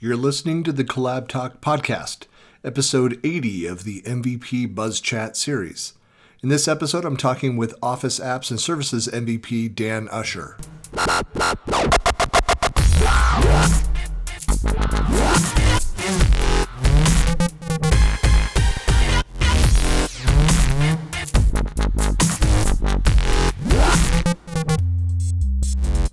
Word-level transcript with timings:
You're 0.00 0.14
listening 0.14 0.62
to 0.62 0.70
the 0.70 0.84
Collab 0.84 1.26
Talk 1.26 1.60
podcast, 1.60 2.28
episode 2.62 3.18
80 3.24 3.66
of 3.66 3.82
the 3.82 4.00
MVP 4.02 4.72
Buzz 4.72 5.00
Chat 5.00 5.36
series. 5.36 5.94
In 6.40 6.50
this 6.50 6.68
episode, 6.68 7.04
I'm 7.04 7.16
talking 7.16 7.56
with 7.56 7.74
Office 7.82 8.20
Apps 8.20 8.52
and 8.52 8.60
Services 8.60 9.08
MVP 9.08 9.74
Dan 9.74 10.08
Usher. 10.10 10.56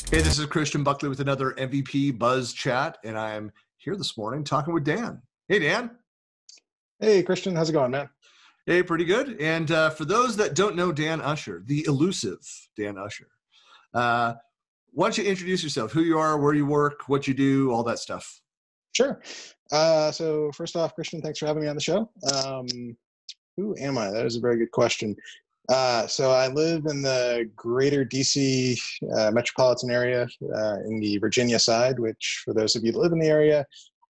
Hey, 0.09 0.21
this 0.21 0.39
is 0.39 0.45
Christian 0.47 0.83
Buckley 0.83 1.09
with 1.09 1.19
another 1.19 1.51
MVP 1.51 2.17
Buzz 2.17 2.51
Chat, 2.51 2.97
and 3.03 3.15
I'm 3.15 3.51
here 3.85 3.95
this 3.95 4.17
morning 4.17 4.43
talking 4.43 4.73
with 4.73 4.83
Dan. 4.83 5.21
Hey, 5.47 5.59
Dan. 5.59 5.91
Hey, 6.99 7.21
Christian. 7.21 7.55
How's 7.55 7.69
it 7.69 7.73
going, 7.73 7.91
man? 7.91 8.09
Hey, 8.65 8.81
pretty 8.81 9.05
good. 9.05 9.39
And 9.39 9.69
uh, 9.69 9.91
for 9.91 10.05
those 10.05 10.35
that 10.37 10.55
don't 10.55 10.75
know 10.75 10.91
Dan 10.91 11.21
Usher, 11.21 11.61
the 11.67 11.85
elusive 11.87 12.39
Dan 12.75 12.97
Usher, 12.97 13.27
uh, 13.93 14.33
why 14.91 15.05
don't 15.05 15.17
you 15.19 15.23
introduce 15.23 15.63
yourself, 15.63 15.91
who 15.91 16.01
you 16.01 16.17
are, 16.17 16.39
where 16.39 16.55
you 16.55 16.65
work, 16.65 17.07
what 17.07 17.27
you 17.27 17.35
do, 17.35 17.71
all 17.71 17.83
that 17.83 17.99
stuff? 17.99 18.41
Sure. 18.93 19.21
Uh, 19.71 20.11
so, 20.11 20.51
first 20.53 20.75
off, 20.75 20.95
Christian, 20.95 21.21
thanks 21.21 21.37
for 21.37 21.45
having 21.45 21.61
me 21.61 21.69
on 21.69 21.75
the 21.75 21.81
show. 21.81 22.09
Um, 22.33 22.97
who 23.55 23.75
am 23.77 23.99
I? 23.99 24.09
That 24.09 24.25
is 24.25 24.35
a 24.35 24.41
very 24.41 24.57
good 24.57 24.71
question. 24.71 25.15
Uh, 25.69 26.05
so 26.05 26.31
I 26.31 26.47
live 26.47 26.85
in 26.85 27.01
the 27.01 27.49
greater 27.55 28.05
DC 28.05 28.79
uh, 29.17 29.31
metropolitan 29.31 29.89
area 29.89 30.27
uh, 30.55 30.75
in 30.85 30.99
the 30.99 31.17
Virginia 31.17 31.57
side, 31.57 31.99
which, 31.99 32.43
for 32.45 32.53
those 32.53 32.75
of 32.75 32.83
you 32.83 32.91
that 32.91 32.99
live 32.99 33.11
in 33.11 33.19
the 33.19 33.27
area, 33.27 33.65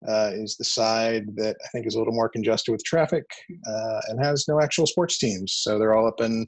uh, 0.07 0.31
is 0.33 0.55
the 0.57 0.63
side 0.63 1.25
that 1.35 1.57
I 1.63 1.67
think 1.69 1.87
is 1.87 1.95
a 1.95 1.97
little 1.97 2.13
more 2.13 2.29
congested 2.29 2.71
with 2.71 2.83
traffic 2.83 3.25
uh, 3.67 3.99
and 4.07 4.23
has 4.23 4.47
no 4.47 4.61
actual 4.61 4.85
sports 4.85 5.17
teams. 5.17 5.53
So 5.53 5.77
they're 5.77 5.95
all 5.95 6.07
up 6.07 6.21
in 6.21 6.47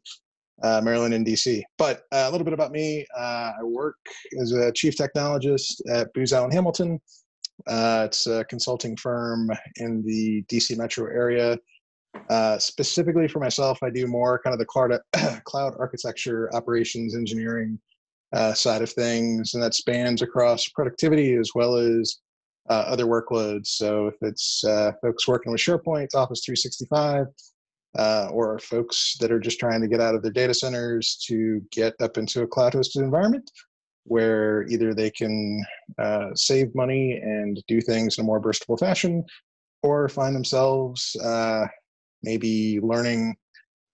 uh, 0.63 0.81
Maryland 0.83 1.13
and 1.13 1.25
DC. 1.25 1.63
But 1.77 2.03
a 2.11 2.29
little 2.31 2.45
bit 2.45 2.53
about 2.53 2.71
me 2.71 3.05
I 3.17 3.51
work 3.63 3.97
as 4.39 4.51
a 4.51 4.71
chief 4.71 4.95
technologist 4.95 5.81
at 5.89 6.13
Booz 6.13 6.31
Allen 6.31 6.51
Hamilton. 6.51 7.01
it's 7.67 8.27
a 8.27 8.45
consulting 8.45 8.95
firm 8.95 9.49
in 9.77 10.03
the 10.05 10.43
DC 10.43 10.77
metro 10.77 11.07
area 11.07 11.57
uh, 12.29 12.57
specifically 12.57 13.27
for 13.27 13.39
myself, 13.39 13.79
I 13.83 13.89
do 13.89 14.07
more 14.07 14.39
kind 14.39 14.53
of 14.53 14.59
the 14.59 14.65
cloud, 14.65 14.97
cloud 15.43 15.75
architecture, 15.79 16.49
operations, 16.53 17.15
engineering 17.15 17.79
uh, 18.33 18.53
side 18.53 18.81
of 18.81 18.89
things, 18.89 19.53
and 19.53 19.63
that 19.63 19.73
spans 19.73 20.21
across 20.21 20.67
productivity 20.69 21.33
as 21.35 21.51
well 21.55 21.75
as 21.75 22.19
uh, 22.69 22.85
other 22.87 23.05
workloads. 23.05 23.67
So 23.67 24.07
if 24.07 24.15
it's 24.21 24.63
uh, 24.63 24.93
folks 25.01 25.27
working 25.27 25.51
with 25.51 25.61
SharePoint, 25.61 26.15
Office 26.15 26.43
365, 26.45 27.27
uh, 27.97 28.29
or 28.31 28.57
folks 28.59 29.17
that 29.19 29.31
are 29.31 29.39
just 29.39 29.59
trying 29.59 29.81
to 29.81 29.87
get 29.87 29.99
out 29.99 30.15
of 30.15 30.21
their 30.21 30.31
data 30.31 30.53
centers 30.53 31.17
to 31.27 31.61
get 31.71 31.93
up 31.99 32.17
into 32.17 32.43
a 32.43 32.47
cloud-hosted 32.47 33.03
environment, 33.03 33.51
where 34.05 34.65
either 34.69 34.93
they 34.93 35.11
can 35.11 35.61
save 36.35 36.73
money 36.73 37.19
and 37.21 37.61
do 37.67 37.81
things 37.81 38.17
in 38.17 38.23
a 38.23 38.25
more 38.25 38.39
burstable 38.41 38.79
fashion, 38.79 39.25
or 39.83 40.07
find 40.07 40.35
themselves 40.35 41.15
uh, 41.17 41.65
maybe 42.23 42.79
learning 42.81 43.35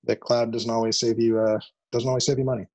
that 0.03 0.19
cloud 0.19 0.51
doesn't 0.51 0.71
always 0.71 0.99
save 0.99 1.19
you 1.19 1.39
uh, 1.39 1.59
doesn't 1.91 2.07
always 2.07 2.25
save 2.25 2.39
you 2.39 2.45
money. 2.45 2.65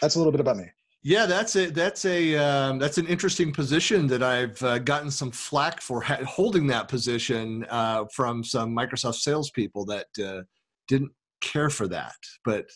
That's 0.00 0.14
a 0.14 0.18
little 0.18 0.32
bit 0.32 0.40
about 0.40 0.56
me. 0.56 0.66
Yeah, 1.02 1.26
that's 1.26 1.54
a 1.56 1.70
that's 1.70 2.04
a 2.04 2.36
um, 2.36 2.78
that's 2.78 2.98
an 2.98 3.06
interesting 3.06 3.52
position 3.52 4.06
that 4.08 4.22
I've 4.22 4.60
uh, 4.62 4.78
gotten 4.78 5.10
some 5.10 5.30
flack 5.30 5.80
for 5.80 6.00
ha- 6.00 6.24
holding 6.24 6.66
that 6.68 6.88
position 6.88 7.64
uh, 7.70 8.04
from 8.14 8.42
some 8.42 8.74
Microsoft 8.74 9.16
salespeople 9.16 9.84
that 9.86 10.06
uh, 10.22 10.42
didn't 10.88 11.12
care 11.40 11.70
for 11.70 11.86
that, 11.88 12.16
but 12.44 12.66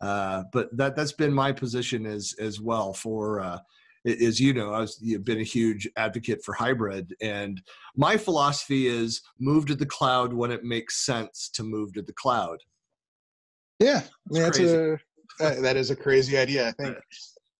uh, 0.00 0.44
but 0.52 0.74
that 0.76 0.96
that's 0.96 1.12
been 1.12 1.32
my 1.32 1.52
position 1.52 2.06
as 2.06 2.34
as 2.40 2.60
well 2.60 2.94
for 2.94 3.40
uh, 3.40 3.58
as 4.08 4.40
you 4.40 4.54
know, 4.54 4.74
I've 4.74 5.24
been 5.24 5.40
a 5.40 5.44
huge 5.44 5.88
advocate 5.96 6.44
for 6.44 6.54
hybrid. 6.54 7.14
And 7.20 7.60
my 7.96 8.16
philosophy 8.16 8.86
is 8.86 9.22
move 9.38 9.66
to 9.66 9.74
the 9.74 9.86
cloud 9.86 10.32
when 10.32 10.50
it 10.50 10.64
makes 10.64 11.04
sense 11.04 11.48
to 11.54 11.62
move 11.62 11.92
to 11.94 12.02
the 12.02 12.12
cloud. 12.12 12.58
Yeah, 13.78 14.02
I 14.02 14.32
mean, 14.32 14.42
that's 14.42 14.58
a, 14.58 14.98
that 15.38 15.76
is 15.76 15.90
a 15.90 15.96
crazy 15.96 16.36
idea. 16.36 16.68
I 16.68 16.72
think 16.72 16.96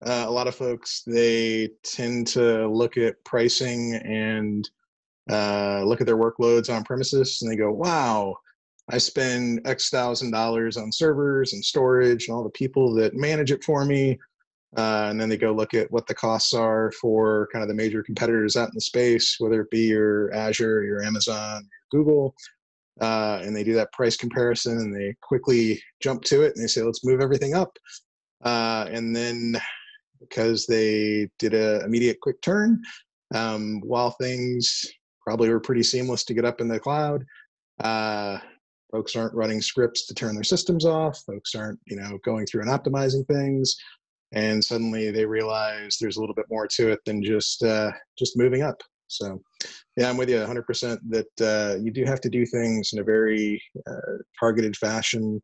uh, 0.05 0.25
a 0.27 0.31
lot 0.31 0.47
of 0.47 0.55
folks, 0.55 1.03
they 1.07 1.71
tend 1.85 2.27
to 2.29 2.69
look 2.69 2.97
at 2.97 3.23
pricing 3.25 3.95
and 3.95 4.69
uh, 5.31 5.83
look 5.85 6.01
at 6.01 6.07
their 6.07 6.17
workloads 6.17 6.75
on 6.75 6.85
premises 6.85 7.41
and 7.43 7.51
they 7.51 7.57
go, 7.57 7.71
wow, 7.71 8.35
I 8.91 8.99
spend 8.99 9.61
X 9.67 9.91
thousand 9.91 10.31
dollars 10.31 10.77
on 10.77 10.91
servers 10.91 11.53
and 11.53 11.65
storage 11.65 12.29
and 12.29 12.37
all 12.37 12.43
the 12.43 12.51
people 12.51 12.95
that 12.95 13.15
manage 13.15 13.53
it 13.53 13.63
for 13.63 13.85
me 13.85 14.19
uh, 14.77 15.07
and 15.11 15.21
then 15.21 15.29
they 15.29 15.37
go 15.37 15.53
look 15.53 15.73
at 15.73 15.91
what 15.91 16.07
the 16.07 16.15
costs 16.15 16.53
are 16.53 16.93
for 17.01 17.49
kind 17.53 17.63
of 17.63 17.69
the 17.69 17.75
major 17.75 18.03
competitors 18.03 18.57
out 18.57 18.69
in 18.69 18.75
the 18.75 18.81
space, 18.81 19.37
whether 19.39 19.63
it 19.63 19.71
be 19.71 19.87
your 19.87 20.33
Azure, 20.35 20.85
your 20.85 21.03
Amazon, 21.03 21.63
your 21.63 22.03
Google. 22.03 22.35
Uh, 23.01 23.41
and 23.43 23.55
they 23.55 23.65
do 23.65 23.75
that 23.75 23.93
price 23.93 24.17
comparison 24.17 24.79
and 24.79 24.95
they 24.95 25.15
quickly 25.23 25.81
jump 26.03 26.23
to 26.25 26.43
it 26.43 26.55
and 26.55 26.63
they 26.63 26.69
say, 26.69 26.83
let's 26.83 27.05
move 27.05 27.21
everything 27.21 27.55
up. 27.55 27.79
Uh, 28.45 28.87
and 28.91 29.15
then 29.17 29.57
because 30.21 30.67
they 30.67 31.29
did 31.39 31.55
a 31.55 31.83
immediate 31.85 32.19
quick 32.21 32.41
turn, 32.43 32.83
um, 33.35 33.81
while 33.85 34.11
things 34.11 34.85
probably 35.23 35.49
were 35.49 35.61
pretty 35.61 35.83
seamless 35.83 36.25
to 36.25 36.35
get 36.35 36.45
up 36.45 36.61
in 36.61 36.69
the 36.69 36.79
cloud, 36.79 37.25
uh, 37.81 38.39
folks 38.91 39.15
aren't 39.15 39.35
running 39.35 39.63
scripts 39.63 40.07
to 40.07 40.15
turn 40.15 40.35
their 40.35 40.45
systems 40.45 40.85
off. 40.85 41.23
Folks 41.27 41.55
aren't, 41.55 41.79
you 41.87 41.97
know, 41.97 42.19
going 42.25 42.47
through 42.47 42.63
and 42.63 42.71
optimizing 42.71 43.27
things 43.29 43.77
and 44.33 44.63
suddenly 44.63 45.11
they 45.11 45.25
realize 45.25 45.97
there's 46.01 46.17
a 46.17 46.21
little 46.21 46.35
bit 46.35 46.47
more 46.51 46.67
to 46.67 46.91
it 46.91 47.01
than 47.07 47.23
just 47.23 47.63
uh, 47.63 47.91
just 48.19 48.37
moving 48.37 48.63
up. 48.63 48.81
So, 49.09 49.41
yeah, 49.97 50.11
I'm 50.11 50.19
with 50.19 50.29
you 50.29 50.37
100% 50.37 50.99
that 51.09 51.27
uh, 51.41 51.79
you 51.81 51.91
do 51.91 52.05
have 52.05 52.21
to 52.21 52.29
do 52.29 52.45
things 52.45 52.91
in 52.93 52.99
a 52.99 53.05
very 53.05 53.61
uh, 53.87 54.19
targeted 54.39 54.77
fashion, 54.77 55.43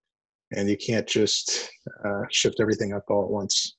and 0.55 0.69
you 0.69 0.77
can't 0.77 1.09
just 1.09 1.71
uh, 2.05 2.23
shift 2.31 2.57
everything 2.61 2.93
up 2.93 3.05
all 3.09 3.25
at 3.25 3.31
once. 3.31 3.77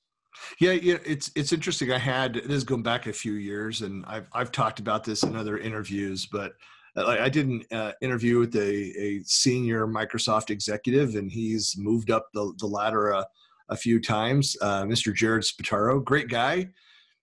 Yeah, 0.60 0.72
yeah, 0.72 0.98
it's 1.06 1.30
it's 1.34 1.52
interesting. 1.52 1.92
I 1.92 1.98
had 1.98 2.34
this 2.34 2.58
is 2.58 2.64
going 2.64 2.82
back 2.82 3.06
a 3.06 3.12
few 3.12 3.34
years, 3.34 3.82
and 3.82 4.04
I've 4.06 4.26
I've 4.32 4.52
talked 4.52 4.80
about 4.80 5.02
this 5.02 5.22
in 5.22 5.34
other 5.34 5.56
interviews, 5.56 6.26
but 6.26 6.52
uh, 6.96 7.06
I 7.06 7.30
did 7.30 7.46
an 7.46 7.62
uh, 7.72 7.92
interview 8.02 8.40
with 8.40 8.54
a, 8.56 9.00
a 9.00 9.22
senior 9.24 9.86
Microsoft 9.86 10.50
executive, 10.50 11.14
and 11.14 11.30
he's 11.30 11.74
moved 11.78 12.10
up 12.10 12.26
the 12.34 12.52
the 12.58 12.66
ladder 12.66 13.10
a 13.10 13.24
few 13.74 14.00
times. 14.00 14.56
Uh, 14.60 14.82
Mr. 14.84 15.12
Jared 15.12 15.42
Spataro, 15.42 16.04
great 16.04 16.28
guy. 16.28 16.68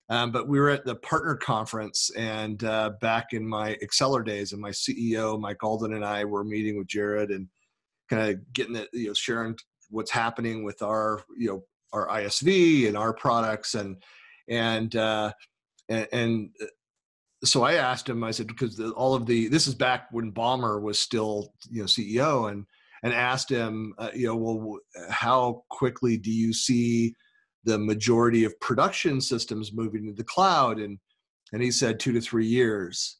Um, 0.10 0.32
but 0.32 0.48
we 0.50 0.60
were 0.60 0.70
at 0.70 0.84
the 0.84 0.96
partner 0.96 1.36
conference, 1.36 2.12
and 2.18 2.62
uh, 2.64 2.92
back 3.00 3.28
in 3.32 3.48
my 3.48 3.78
Axceler 3.82 4.26
days, 4.26 4.52
and 4.52 4.62
my 4.62 4.72
CEO 4.72 5.40
Mike 5.40 5.64
Alden 5.64 5.94
and 5.94 6.04
I 6.04 6.26
were 6.26 6.44
meeting 6.44 6.78
with 6.78 6.88
Jared 6.88 7.30
and 7.30 7.48
kind 8.10 8.30
of 8.30 8.54
getting 8.54 8.76
it, 8.76 8.90
you 8.92 9.08
know, 9.08 9.14
sharing 9.14 9.58
what's 9.90 10.12
happening 10.12 10.64
with 10.64 10.82
our, 10.82 11.24
you 11.38 11.48
know, 11.48 11.64
our 11.94 12.08
ISV 12.10 12.88
and 12.88 12.98
our 12.98 13.14
products, 13.14 13.76
and 13.76 14.04
and 14.50 14.96
uh, 14.96 15.32
and, 15.88 16.08
and 16.12 16.50
uh, 16.62 16.66
so 17.46 17.64
I 17.64 17.76
asked 17.76 18.10
him. 18.10 18.24
I 18.24 18.32
said 18.32 18.48
because 18.48 18.76
the, 18.76 18.92
all 18.92 19.16
of 19.16 19.26
the 19.26 19.48
this 19.48 19.68
is 19.68 19.76
back 19.76 20.08
when 20.12 20.34
Ballmer 20.34 20.82
was 20.82 21.00
still 21.00 21.54
you 21.72 21.80
know 21.80 21.88
CEO, 21.88 22.52
and 22.52 22.66
and 23.04 23.14
asked 23.14 23.50
him, 23.50 23.94
uh, 23.98 24.10
you 24.14 24.28
know, 24.28 24.36
well, 24.36 24.80
how 25.10 25.64
quickly 25.70 26.18
do 26.18 26.32
you 26.32 26.54
see 26.54 27.14
the 27.66 27.78
majority 27.78 28.46
of 28.46 28.60
production 28.62 29.22
systems 29.22 29.74
moving 29.74 30.06
to 30.08 30.14
the 30.14 30.24
cloud? 30.24 30.80
And 30.80 30.98
and 31.52 31.62
he 31.62 31.70
said 31.70 32.00
two 32.00 32.14
to 32.14 32.22
three 32.22 32.48
years, 32.48 33.18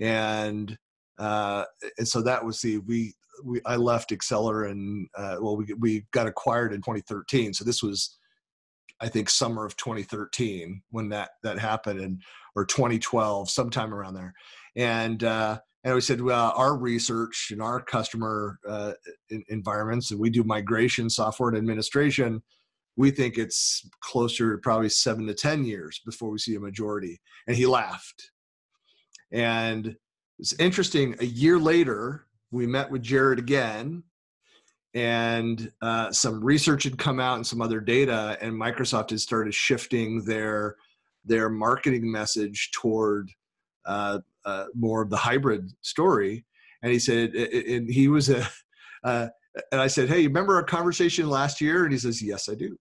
and 0.00 0.76
uh, 1.18 1.64
and 1.98 2.08
so 2.08 2.22
that 2.22 2.44
was 2.44 2.60
the 2.60 2.78
we. 2.78 3.14
We, 3.44 3.60
I 3.66 3.74
left 3.74 4.10
Axceler 4.10 4.70
and 4.70 5.08
uh, 5.18 5.38
well, 5.40 5.56
we 5.56 5.66
we 5.80 6.06
got 6.12 6.28
acquired 6.28 6.72
in 6.72 6.78
2013. 6.78 7.52
So 7.52 7.64
this 7.64 7.82
was, 7.82 8.16
I 9.00 9.08
think, 9.08 9.28
summer 9.28 9.66
of 9.66 9.76
2013 9.76 10.80
when 10.92 11.08
that 11.08 11.30
that 11.42 11.58
happened, 11.58 11.98
and 11.98 12.22
or 12.54 12.64
2012, 12.64 13.50
sometime 13.50 13.92
around 13.92 14.14
there. 14.14 14.32
And 14.76 15.24
uh, 15.24 15.58
and 15.84 15.94
we 15.94 16.00
said, 16.00 16.20
well, 16.20 16.52
our 16.56 16.76
research 16.76 17.50
and 17.52 17.60
our 17.60 17.80
customer 17.80 18.58
uh, 18.66 18.92
environments, 19.48 20.10
and 20.10 20.18
we 20.18 20.30
do 20.30 20.42
migration, 20.42 21.10
software, 21.10 21.50
and 21.50 21.58
administration. 21.58 22.42
We 22.96 23.10
think 23.10 23.36
it's 23.36 23.86
closer 24.00 24.52
to 24.52 24.58
probably 24.58 24.88
seven 24.88 25.26
to 25.26 25.34
ten 25.34 25.64
years 25.64 26.00
before 26.06 26.30
we 26.30 26.38
see 26.38 26.54
a 26.54 26.60
majority. 26.60 27.20
And 27.46 27.56
he 27.56 27.66
laughed. 27.66 28.30
And 29.30 29.96
it's 30.38 30.58
interesting. 30.58 31.16
A 31.20 31.26
year 31.26 31.58
later, 31.58 32.26
we 32.50 32.66
met 32.66 32.90
with 32.90 33.02
Jared 33.02 33.38
again, 33.38 34.04
and 34.94 35.70
uh, 35.82 36.12
some 36.12 36.42
research 36.42 36.84
had 36.84 36.96
come 36.96 37.20
out 37.20 37.36
and 37.36 37.46
some 37.46 37.60
other 37.60 37.80
data, 37.80 38.38
and 38.40 38.54
Microsoft 38.54 39.10
had 39.10 39.20
started 39.20 39.54
shifting 39.54 40.24
their 40.24 40.76
their 41.26 41.48
marketing 41.48 42.10
message 42.10 42.70
toward 42.72 43.30
uh, 43.86 44.20
uh, 44.44 44.66
more 44.74 45.02
of 45.02 45.10
the 45.10 45.16
hybrid 45.16 45.70
story. 45.82 46.44
And 46.82 46.92
he 46.92 46.98
said, 46.98 47.34
and 47.34 47.90
he 47.90 48.08
was 48.08 48.28
a, 48.30 48.46
uh, 49.04 49.28
and 49.70 49.80
I 49.80 49.86
said, 49.86 50.08
hey, 50.08 50.20
you 50.20 50.28
remember 50.28 50.56
our 50.56 50.64
conversation 50.64 51.28
last 51.28 51.60
year? 51.60 51.84
And 51.84 51.92
he 51.92 51.98
says, 51.98 52.22
yes, 52.22 52.48
I 52.48 52.54
do. 52.54 52.76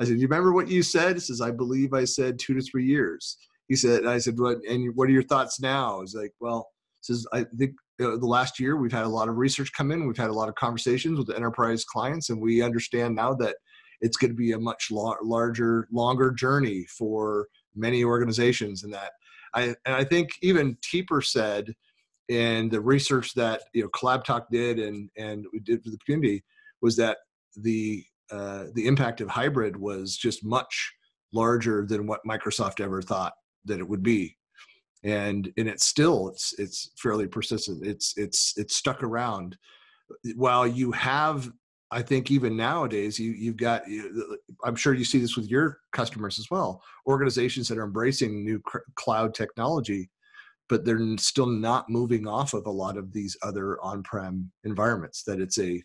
I 0.00 0.04
said, 0.04 0.18
you 0.18 0.28
remember 0.28 0.52
what 0.52 0.68
you 0.68 0.82
said? 0.82 1.14
He 1.14 1.20
says, 1.20 1.40
I 1.40 1.50
believe 1.50 1.92
I 1.92 2.04
said 2.04 2.38
two 2.38 2.54
to 2.54 2.62
three 2.62 2.86
years. 2.86 3.36
He 3.66 3.74
said, 3.74 4.06
I 4.06 4.18
said, 4.18 4.38
what, 4.38 4.58
and 4.68 4.94
what 4.94 5.08
are 5.08 5.12
your 5.12 5.24
thoughts 5.24 5.60
now? 5.60 6.00
He's 6.00 6.14
like, 6.14 6.32
well, 6.40 6.68
says, 7.00 7.26
I 7.32 7.44
think 7.58 7.72
the 7.98 8.16
last 8.16 8.60
year 8.60 8.76
we've 8.76 8.92
had 8.92 9.04
a 9.04 9.08
lot 9.08 9.28
of 9.28 9.36
research 9.36 9.72
come 9.72 9.90
in. 9.90 10.06
We've 10.06 10.16
had 10.16 10.30
a 10.30 10.34
lot 10.34 10.48
of 10.48 10.54
conversations 10.54 11.18
with 11.18 11.34
enterprise 11.34 11.84
clients, 11.84 12.30
and 12.30 12.40
we 12.40 12.62
understand 12.62 13.16
now 13.16 13.34
that 13.34 13.56
it's 14.00 14.16
going 14.16 14.30
to 14.30 14.36
be 14.36 14.52
a 14.52 14.58
much 14.58 14.90
larger, 14.90 15.88
longer 15.92 16.30
journey 16.30 16.86
for 16.96 17.48
many 17.74 18.04
organizations. 18.04 18.84
And 18.84 18.92
that, 18.94 19.12
I 19.54 19.74
and 19.84 19.94
I 19.94 20.04
think 20.04 20.30
even 20.42 20.76
Teeper 20.82 21.22
said 21.22 21.74
in 22.28 22.68
the 22.68 22.80
research 22.80 23.34
that 23.34 23.62
you 23.72 23.82
know 23.82 23.88
Collab 23.88 24.24
Talk 24.24 24.48
did 24.50 24.78
and 24.78 25.10
and 25.16 25.46
we 25.52 25.60
did 25.60 25.82
for 25.82 25.90
the 25.90 25.98
community 26.04 26.44
was 26.80 26.96
that 26.96 27.18
the 27.56 28.04
uh, 28.30 28.64
the 28.74 28.86
impact 28.86 29.20
of 29.20 29.28
hybrid 29.28 29.76
was 29.76 30.16
just 30.16 30.44
much 30.44 30.92
larger 31.32 31.86
than 31.86 32.06
what 32.06 32.20
Microsoft 32.26 32.80
ever 32.80 33.00
thought 33.00 33.32
that 33.64 33.80
it 33.80 33.88
would 33.88 34.02
be. 34.02 34.36
And 35.04 35.52
and 35.56 35.68
it's 35.68 35.86
still 35.86 36.28
it's 36.28 36.54
it's 36.58 36.90
fairly 36.98 37.26
persistent. 37.26 37.86
It's 37.86 38.14
it's 38.16 38.54
it's 38.56 38.76
stuck 38.76 39.02
around. 39.02 39.56
While 40.34 40.66
you 40.66 40.92
have 40.92 41.50
i 41.90 42.02
think 42.02 42.30
even 42.30 42.56
nowadays 42.56 43.18
you 43.18 43.32
you've 43.32 43.56
got 43.56 43.82
i'm 44.64 44.76
sure 44.76 44.94
you 44.94 45.04
see 45.04 45.18
this 45.18 45.36
with 45.36 45.48
your 45.48 45.78
customers 45.92 46.38
as 46.38 46.46
well 46.50 46.82
organizations 47.06 47.68
that 47.68 47.78
are 47.78 47.84
embracing 47.84 48.44
new 48.44 48.60
cloud 48.96 49.34
technology 49.34 50.10
but 50.68 50.84
they're 50.84 51.16
still 51.16 51.46
not 51.46 51.88
moving 51.88 52.26
off 52.26 52.52
of 52.52 52.66
a 52.66 52.70
lot 52.70 52.96
of 52.96 53.12
these 53.12 53.36
other 53.42 53.80
on-prem 53.82 54.50
environments 54.64 55.22
that 55.24 55.40
it's 55.40 55.58
a 55.58 55.82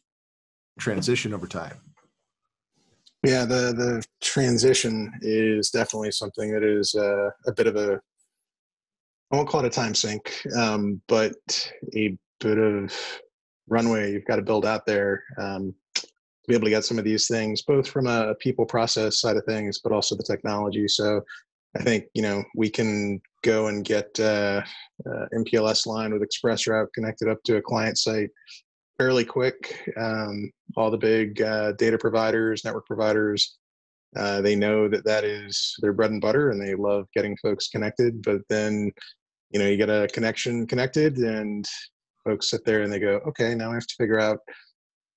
transition 0.80 1.34
over 1.34 1.48
time. 1.48 1.80
Yeah 3.24 3.46
the 3.46 3.74
the 3.74 4.04
transition 4.22 5.12
is 5.22 5.70
definitely 5.70 6.12
something 6.12 6.52
that 6.52 6.64
is 6.64 6.94
uh, 6.94 7.30
a 7.48 7.54
bit 7.56 7.68
of 7.68 7.78
a 7.78 8.00
I 9.32 9.36
won't 9.36 9.50
call 9.50 9.62
it 9.62 9.68
a 9.68 9.70
time 9.70 9.96
sink, 9.96 10.46
um, 10.56 11.02
but 11.08 11.34
a 11.96 12.16
bit 12.40 12.58
of 12.60 12.94
runway 13.68 14.12
you've 14.12 14.26
got 14.26 14.36
to 14.36 14.42
build 14.44 14.66
out 14.66 14.86
there 14.86 15.24
um, 15.40 15.74
be 16.48 16.54
able 16.54 16.66
to 16.66 16.72
get 16.72 16.86
some 16.86 17.00
of 17.00 17.06
these 17.06 17.28
things, 17.28 17.62
both 17.62 17.88
from 17.88 18.07
a 18.07 18.36
people 18.36 18.66
process 18.66 19.19
side 19.19 19.38
of 19.38 19.45
things, 19.45 19.80
but 19.80 19.92
also 19.92 20.16
the 20.16 20.24
technology. 20.24 20.88
So 20.88 21.22
I 21.75 21.84
think 21.84 22.06
you 22.13 22.22
know 22.22 22.44
we 22.56 22.69
can 22.69 23.22
go 23.44 23.68
and 23.68 23.84
get 23.84 24.19
uh, 24.19 24.62
uh, 25.06 25.25
MPLS 25.34 25.88
line 25.88 26.13
with 26.13 26.22
ExpressRoute 26.22 26.94
connected 26.94 27.30
up 27.30 27.42
to 27.44 27.57
a 27.57 27.62
client 27.62 27.98
site 27.98 28.30
fairly 28.98 29.25
quick. 29.25 29.90
Um, 29.98 30.51
all 30.78 30.92
the 30.92 30.98
big 30.98 31.42
uh, 31.42 31.74
data 31.74 31.98
providers, 31.98 32.63
network 32.63 32.86
providers, 32.86 33.57
uh, 34.16 34.42
they 34.42 34.56
know 34.56 34.88
that 34.88 35.06
that 35.06 35.24
is 35.24 35.75
their 35.81 35.94
bread 35.94 36.12
and 36.12 36.22
butter, 36.22 36.51
and 36.51 36.62
they 36.62 36.75
love 36.75 37.07
getting 37.16 37.36
folks 37.38 37.69
connected. 37.69 38.22
But 38.22 38.42
then 38.50 38.92
you 39.54 39.60
know 39.60 39.68
you 39.68 39.78
get 39.78 39.89
a 39.89 40.10
connection 40.12 40.68
connected 40.68 41.18
and 41.18 41.66
folks 42.25 42.50
sit 42.50 42.66
there 42.66 42.81
and 42.81 42.92
they 42.92 43.00
go 43.00 43.22
okay 43.28 43.54
now 43.54 43.72
I 43.72 43.75
have 43.75 43.88
to 43.88 43.96
figure 43.96 44.19
out 44.19 44.39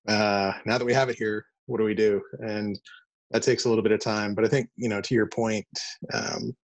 uh, 0.07 0.53
now 0.65 0.77
that 0.77 0.85
we 0.85 0.93
have 0.93 1.09
it 1.09 1.17
here 1.17 1.45
what 1.65 1.77
do 1.77 1.83
we 1.83 1.95
do 1.95 2.21
and 2.39 2.79
that 3.31 3.43
takes 3.43 3.65
a 3.65 3.69
little 3.69 3.83
bit 3.83 3.91
of 3.91 3.99
time 3.99 4.33
but 4.33 4.45
i 4.45 4.47
think 4.47 4.69
you 4.75 4.89
know 4.89 5.01
to 5.01 5.13
your 5.13 5.27
point 5.27 5.65
um, 6.13 6.55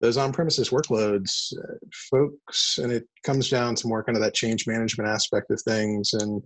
those 0.00 0.16
on-premises 0.16 0.70
workloads 0.70 1.52
uh, 1.58 1.76
folks 2.10 2.78
and 2.78 2.92
it 2.92 3.04
comes 3.24 3.48
down 3.48 3.74
to 3.74 3.88
more 3.88 4.02
kind 4.02 4.16
of 4.16 4.22
that 4.22 4.34
change 4.34 4.66
management 4.66 5.08
aspect 5.08 5.50
of 5.50 5.60
things 5.62 6.12
and 6.14 6.42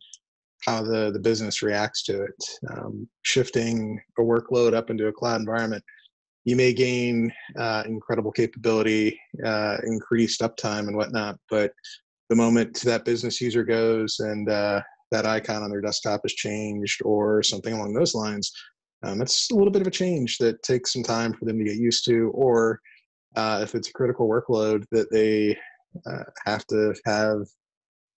how 0.66 0.82
the 0.82 1.10
the 1.10 1.18
business 1.18 1.62
reacts 1.62 2.02
to 2.02 2.22
it 2.22 2.44
um, 2.70 3.08
shifting 3.22 4.00
a 4.18 4.22
workload 4.22 4.74
up 4.74 4.90
into 4.90 5.06
a 5.06 5.12
cloud 5.12 5.40
environment 5.40 5.82
you 6.44 6.56
may 6.56 6.72
gain 6.72 7.32
uh, 7.58 7.82
incredible 7.86 8.32
capability, 8.32 9.20
uh, 9.44 9.76
increased 9.84 10.40
uptime, 10.40 10.88
and 10.88 10.96
whatnot. 10.96 11.38
But 11.50 11.72
the 12.28 12.36
moment 12.36 12.80
that 12.82 13.04
business 13.04 13.40
user 13.40 13.64
goes 13.64 14.20
and 14.20 14.48
uh, 14.48 14.80
that 15.10 15.26
icon 15.26 15.62
on 15.62 15.70
their 15.70 15.80
desktop 15.80 16.20
is 16.24 16.34
changed 16.34 17.02
or 17.04 17.42
something 17.42 17.74
along 17.74 17.92
those 17.92 18.14
lines, 18.14 18.52
um, 19.02 19.20
it's 19.22 19.50
a 19.50 19.54
little 19.54 19.72
bit 19.72 19.82
of 19.82 19.88
a 19.88 19.92
change 19.92 20.38
that 20.38 20.62
takes 20.62 20.92
some 20.92 21.02
time 21.02 21.32
for 21.32 21.44
them 21.44 21.58
to 21.58 21.64
get 21.64 21.76
used 21.76 22.04
to. 22.06 22.30
Or 22.34 22.80
uh, 23.36 23.60
if 23.62 23.74
it's 23.74 23.88
a 23.88 23.92
critical 23.92 24.28
workload 24.28 24.84
that 24.90 25.10
they 25.10 25.56
uh, 26.06 26.24
have 26.46 26.66
to 26.66 26.94
have, 27.06 27.42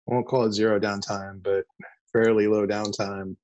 I 0.08 0.14
won't 0.14 0.26
call 0.26 0.44
it 0.44 0.52
zero 0.52 0.80
downtime, 0.80 1.42
but 1.42 1.64
fairly 2.12 2.46
low 2.46 2.66
downtime 2.66 3.36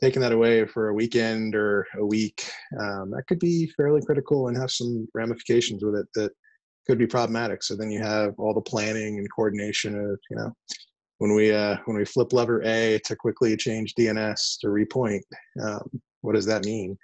taking 0.00 0.22
that 0.22 0.32
away 0.32 0.64
for 0.64 0.88
a 0.88 0.94
weekend 0.94 1.54
or 1.54 1.86
a 1.96 2.04
week, 2.04 2.48
um, 2.78 3.10
that 3.10 3.24
could 3.26 3.38
be 3.38 3.66
fairly 3.76 4.00
critical 4.00 4.48
and 4.48 4.56
have 4.56 4.70
some 4.70 5.08
ramifications 5.14 5.84
with 5.84 5.96
it 5.96 6.06
that 6.14 6.30
could 6.86 6.98
be 6.98 7.06
problematic. 7.06 7.62
So 7.62 7.74
then 7.74 7.90
you 7.90 8.00
have 8.00 8.34
all 8.38 8.54
the 8.54 8.60
planning 8.60 9.18
and 9.18 9.28
coordination 9.34 9.98
of, 9.98 10.18
you 10.30 10.36
know, 10.36 10.52
when 11.18 11.34
we 11.34 11.52
uh, 11.52 11.76
when 11.84 11.96
we 11.96 12.04
flip 12.04 12.32
lever 12.32 12.62
A 12.62 13.00
to 13.04 13.16
quickly 13.16 13.56
change 13.56 13.94
DNS 13.94 14.58
to 14.60 14.68
repoint, 14.68 15.22
um, 15.62 15.88
what 16.22 16.34
does 16.34 16.46
that 16.46 16.64
mean? 16.64 16.96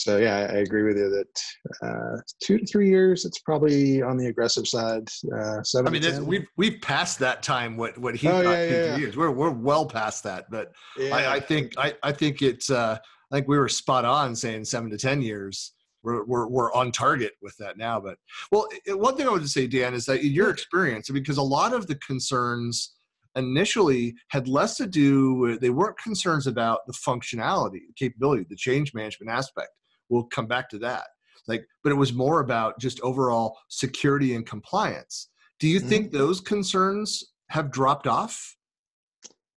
So 0.00 0.16
yeah, 0.16 0.36
I, 0.36 0.40
I 0.40 0.58
agree 0.60 0.82
with 0.82 0.96
you 0.96 1.10
that 1.10 1.86
uh, 1.86 2.20
two 2.42 2.58
to 2.58 2.66
three 2.66 2.88
years, 2.88 3.26
it's 3.26 3.40
probably 3.40 4.00
on 4.00 4.16
the 4.16 4.28
aggressive 4.28 4.66
side. 4.66 5.06
Uh, 5.36 5.62
seven. 5.62 5.94
I 5.94 5.98
mean, 5.98 6.26
we've 6.26 6.46
we've 6.56 6.80
passed 6.80 7.18
that 7.18 7.42
time. 7.42 7.76
What 7.76 7.98
what 7.98 8.16
he 8.16 8.28
oh, 8.28 8.42
thought 8.42 8.50
yeah, 8.50 8.64
yeah, 8.64 8.96
years. 8.96 9.16
We're 9.16 9.30
we're 9.30 9.50
well 9.50 9.84
past 9.84 10.24
that. 10.24 10.50
But 10.50 10.72
yeah. 10.96 11.14
I, 11.14 11.34
I, 11.34 11.40
think 11.40 11.74
I, 11.76 11.94
I 12.02 12.12
think 12.12 12.40
it's 12.40 12.70
uh, 12.70 12.96
I 13.30 13.34
think 13.34 13.46
we 13.46 13.58
were 13.58 13.68
spot 13.68 14.06
on 14.06 14.34
saying 14.34 14.64
seven 14.64 14.90
to 14.90 14.96
ten 14.96 15.20
years. 15.20 15.74
We're, 16.02 16.24
we're, 16.24 16.46
we're 16.46 16.72
on 16.72 16.92
target 16.92 17.32
with 17.42 17.54
that 17.58 17.76
now. 17.76 18.00
But 18.00 18.16
well, 18.50 18.66
one 18.88 19.18
thing 19.18 19.28
I 19.28 19.32
would 19.32 19.46
say, 19.46 19.66
Dan, 19.66 19.92
is 19.92 20.06
that 20.06 20.22
in 20.22 20.32
your 20.32 20.48
experience, 20.48 21.10
because 21.10 21.36
a 21.36 21.42
lot 21.42 21.74
of 21.74 21.88
the 21.88 21.96
concerns 21.96 22.94
initially 23.36 24.14
had 24.28 24.48
less 24.48 24.76
to 24.76 24.86
do 24.86 25.34
with, 25.34 25.60
they 25.60 25.70
weren't 25.70 25.98
concerns 25.98 26.46
about 26.46 26.80
the 26.86 26.92
functionality, 26.92 27.80
the 27.86 27.94
capability, 27.96 28.44
the 28.48 28.56
change 28.56 28.92
management 28.94 29.30
aspect. 29.30 29.68
We'll 30.08 30.24
come 30.24 30.46
back 30.46 30.68
to 30.70 30.78
that. 30.78 31.04
Like 31.46 31.66
but 31.82 31.90
it 31.90 31.96
was 31.96 32.12
more 32.12 32.40
about 32.40 32.78
just 32.78 33.00
overall 33.00 33.58
security 33.68 34.34
and 34.34 34.46
compliance. 34.46 35.28
Do 35.58 35.68
you 35.68 35.80
mm-hmm. 35.80 35.88
think 35.88 36.12
those 36.12 36.40
concerns 36.40 37.32
have 37.48 37.70
dropped 37.70 38.06
off? 38.06 38.56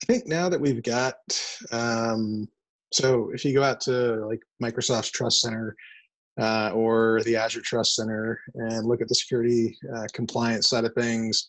I 0.02 0.06
think 0.06 0.26
now 0.26 0.49
that 0.49 0.61
we've 0.61 0.82
got 0.82 1.14
um, 1.70 2.49
so 2.92 3.30
if 3.35 3.44
you 3.44 3.54
go 3.54 3.62
out 3.62 3.80
to 3.82 4.26
like 4.26 4.40
microsoft's 4.62 5.11
trust 5.11 5.40
center 5.40 5.75
uh, 6.40 6.70
or 6.75 7.20
the 7.25 7.37
azure 7.37 7.61
trust 7.61 7.94
center 7.94 8.40
and 8.54 8.87
look 8.87 9.00
at 9.00 9.08
the 9.08 9.14
security 9.14 9.76
uh, 9.94 10.06
compliance 10.12 10.68
side 10.68 10.85
of 10.85 10.92
things 10.94 11.47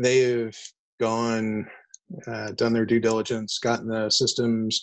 they've 0.00 0.56
gone 1.00 1.66
uh, 2.26 2.52
done 2.52 2.72
their 2.72 2.86
due 2.86 3.00
diligence 3.00 3.58
gotten 3.58 3.88
the 3.88 4.10
systems 4.10 4.80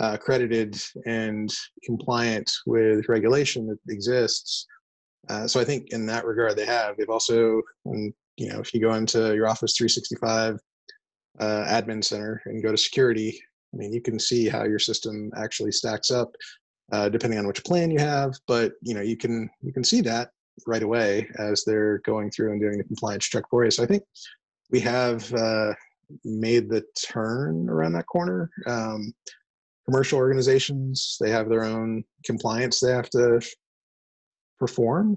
uh, 0.00 0.12
accredited 0.14 0.80
and 1.06 1.52
compliant 1.84 2.50
with 2.66 3.08
regulation 3.08 3.66
that 3.66 3.78
exists. 3.88 4.66
Uh, 5.28 5.46
so 5.46 5.60
I 5.60 5.64
think 5.64 5.88
in 5.90 6.06
that 6.06 6.24
regard 6.24 6.56
they 6.56 6.66
have. 6.66 6.96
They've 6.96 7.08
also, 7.08 7.60
um, 7.86 8.12
you 8.36 8.48
know, 8.48 8.60
if 8.60 8.72
you 8.72 8.80
go 8.80 8.94
into 8.94 9.34
your 9.34 9.48
Office 9.48 9.76
365 9.76 10.58
uh, 11.40 11.64
admin 11.68 12.04
center 12.04 12.40
and 12.46 12.62
go 12.62 12.70
to 12.70 12.78
security, 12.78 13.38
I 13.74 13.76
mean, 13.76 13.92
you 13.92 14.00
can 14.00 14.18
see 14.18 14.48
how 14.48 14.64
your 14.64 14.78
system 14.78 15.30
actually 15.36 15.72
stacks 15.72 16.10
up, 16.10 16.34
uh, 16.92 17.08
depending 17.08 17.38
on 17.38 17.46
which 17.46 17.64
plan 17.64 17.90
you 17.90 17.98
have. 17.98 18.34
But 18.46 18.72
you 18.82 18.94
know, 18.94 19.02
you 19.02 19.16
can 19.16 19.50
you 19.60 19.72
can 19.72 19.84
see 19.84 20.00
that 20.02 20.30
right 20.66 20.82
away 20.82 21.28
as 21.38 21.64
they're 21.64 21.98
going 21.98 22.30
through 22.30 22.52
and 22.52 22.60
doing 22.60 22.78
the 22.78 22.84
compliance 22.84 23.26
check 23.26 23.44
for 23.50 23.64
you. 23.64 23.70
So 23.70 23.82
I 23.82 23.86
think 23.86 24.02
we 24.70 24.80
have 24.80 25.32
uh, 25.32 25.72
made 26.24 26.68
the 26.68 26.84
turn 27.10 27.68
around 27.68 27.92
that 27.92 28.06
corner. 28.06 28.50
Um, 28.66 29.12
commercial 29.88 30.18
organizations 30.18 31.16
they 31.18 31.30
have 31.30 31.48
their 31.48 31.64
own 31.64 32.04
compliance 32.22 32.78
they 32.78 32.92
have 32.92 33.08
to 33.08 33.40
perform 34.58 35.16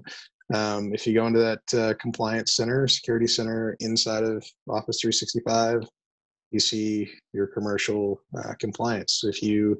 um, 0.54 0.94
if 0.94 1.06
you 1.06 1.12
go 1.12 1.26
into 1.26 1.38
that 1.38 1.78
uh, 1.78 1.94
compliance 2.00 2.56
center 2.56 2.88
security 2.88 3.26
center 3.26 3.76
inside 3.80 4.24
of 4.24 4.42
office 4.70 4.98
365 5.02 5.82
you 6.52 6.58
see 6.58 7.10
your 7.34 7.46
commercial 7.48 8.18
uh, 8.38 8.54
compliance 8.58 9.24
if 9.24 9.42
you 9.42 9.78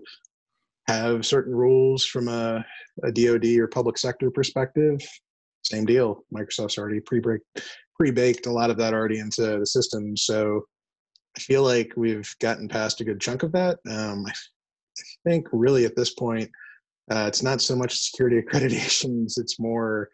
have 0.89 1.25
certain 1.25 1.55
rules 1.55 2.05
from 2.05 2.29
a, 2.29 2.63
a 3.03 3.13
dod 3.13 3.47
or 3.47 3.69
public 3.69 3.97
sector 3.97 4.31
perspective 4.31 5.01
same 5.63 5.85
deal 5.85 6.25
microsoft's 6.35 6.79
already 6.79 7.01
pre-baked 7.01 7.63
pre-baked 7.97 8.47
a 8.47 8.53
lot 8.53 8.71
of 8.71 8.77
that 8.77 8.95
already 8.95 9.19
into 9.19 9.59
the 9.59 9.67
system 9.67 10.17
so 10.17 10.63
I 11.37 11.41
feel 11.41 11.63
like 11.63 11.93
we've 11.97 12.31
gotten 12.41 12.69
past 12.69 13.01
a 13.01 13.05
good 13.05 13.21
chunk 13.21 13.43
of 13.43 13.53
that. 13.53 13.79
Um, 13.89 14.27
I 14.27 14.33
think 15.25 15.47
really 15.53 15.85
at 15.85 15.97
this 15.97 16.15
point, 16.15 16.51
uh, 17.11 17.25
it's 17.27 17.43
not 17.43 17.61
so 17.61 17.75
much 17.75 17.99
security 17.99 18.41
accreditations, 18.43 19.39
it's 19.39 19.59
more 19.59 20.09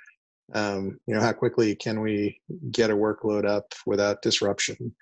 Um, 0.54 0.98
you 1.06 1.14
know, 1.14 1.20
how 1.20 1.32
quickly 1.32 1.76
can 1.76 2.00
we 2.00 2.40
get 2.70 2.90
a 2.90 2.96
workload 2.96 3.44
up 3.44 3.66
without 3.84 4.22
disruption? 4.22 4.94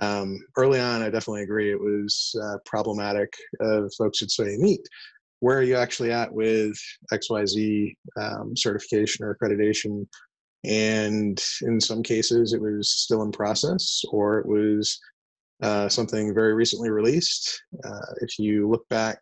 Um, 0.00 0.38
early 0.56 0.78
on, 0.78 1.02
I 1.02 1.10
definitely 1.10 1.42
agree 1.42 1.72
it 1.72 1.80
was 1.80 2.32
uh, 2.40 2.58
problematic. 2.64 3.32
Of 3.60 3.92
folks 3.98 4.20
would 4.20 4.30
say, 4.30 4.56
"Neat, 4.56 4.86
where 5.44 5.58
are 5.58 5.62
you 5.62 5.76
actually 5.76 6.10
at 6.10 6.32
with 6.32 6.74
XYZ 7.12 7.94
um, 8.16 8.56
certification 8.56 9.26
or 9.26 9.36
accreditation?" 9.36 10.06
And 10.64 11.38
in 11.60 11.78
some 11.80 12.02
cases, 12.02 12.54
it 12.54 12.62
was 12.62 12.90
still 12.90 13.22
in 13.22 13.30
process, 13.30 14.02
or 14.10 14.38
it 14.38 14.46
was 14.46 14.98
uh, 15.62 15.90
something 15.90 16.32
very 16.32 16.54
recently 16.54 16.90
released. 16.90 17.62
Uh, 17.84 18.14
if 18.22 18.38
you 18.38 18.70
look 18.70 18.88
back 18.88 19.18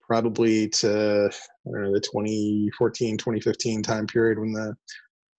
probably 0.00 0.68
to 0.68 1.30
know, 1.64 1.92
the 1.92 2.00
2014, 2.00 3.16
2015 3.16 3.82
time 3.82 4.06
period 4.08 4.40
when 4.40 4.52
the 4.52 4.74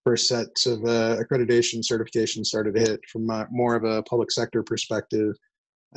first 0.05 0.29
sets 0.29 0.65
of 0.65 0.83
uh, 0.85 1.17
accreditation 1.21 1.83
certification 1.83 2.45
started 2.45 2.75
to 2.75 2.79
hit 2.79 3.01
from 3.11 3.27
more 3.51 3.75
of 3.75 3.83
a 3.83 4.03
public 4.03 4.31
sector 4.31 4.63
perspective. 4.63 5.35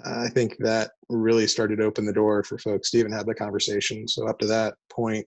I 0.04 0.28
think 0.28 0.56
that 0.60 0.92
really 1.08 1.46
started 1.46 1.76
to 1.76 1.84
open 1.84 2.06
the 2.06 2.12
door 2.12 2.42
for 2.44 2.58
folks 2.58 2.90
to 2.90 2.98
even 2.98 3.12
have 3.12 3.26
the 3.26 3.34
conversation. 3.34 4.06
So 4.06 4.28
up 4.28 4.38
to 4.38 4.46
that 4.46 4.74
point, 4.90 5.26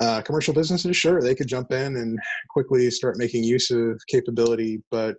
uh, 0.00 0.22
commercial 0.22 0.54
businesses, 0.54 0.96
sure, 0.96 1.20
they 1.20 1.34
could 1.34 1.46
jump 1.46 1.72
in 1.72 1.96
and 1.96 2.18
quickly 2.48 2.90
start 2.90 3.18
making 3.18 3.44
use 3.44 3.70
of 3.70 4.00
capability, 4.08 4.82
but 4.90 5.16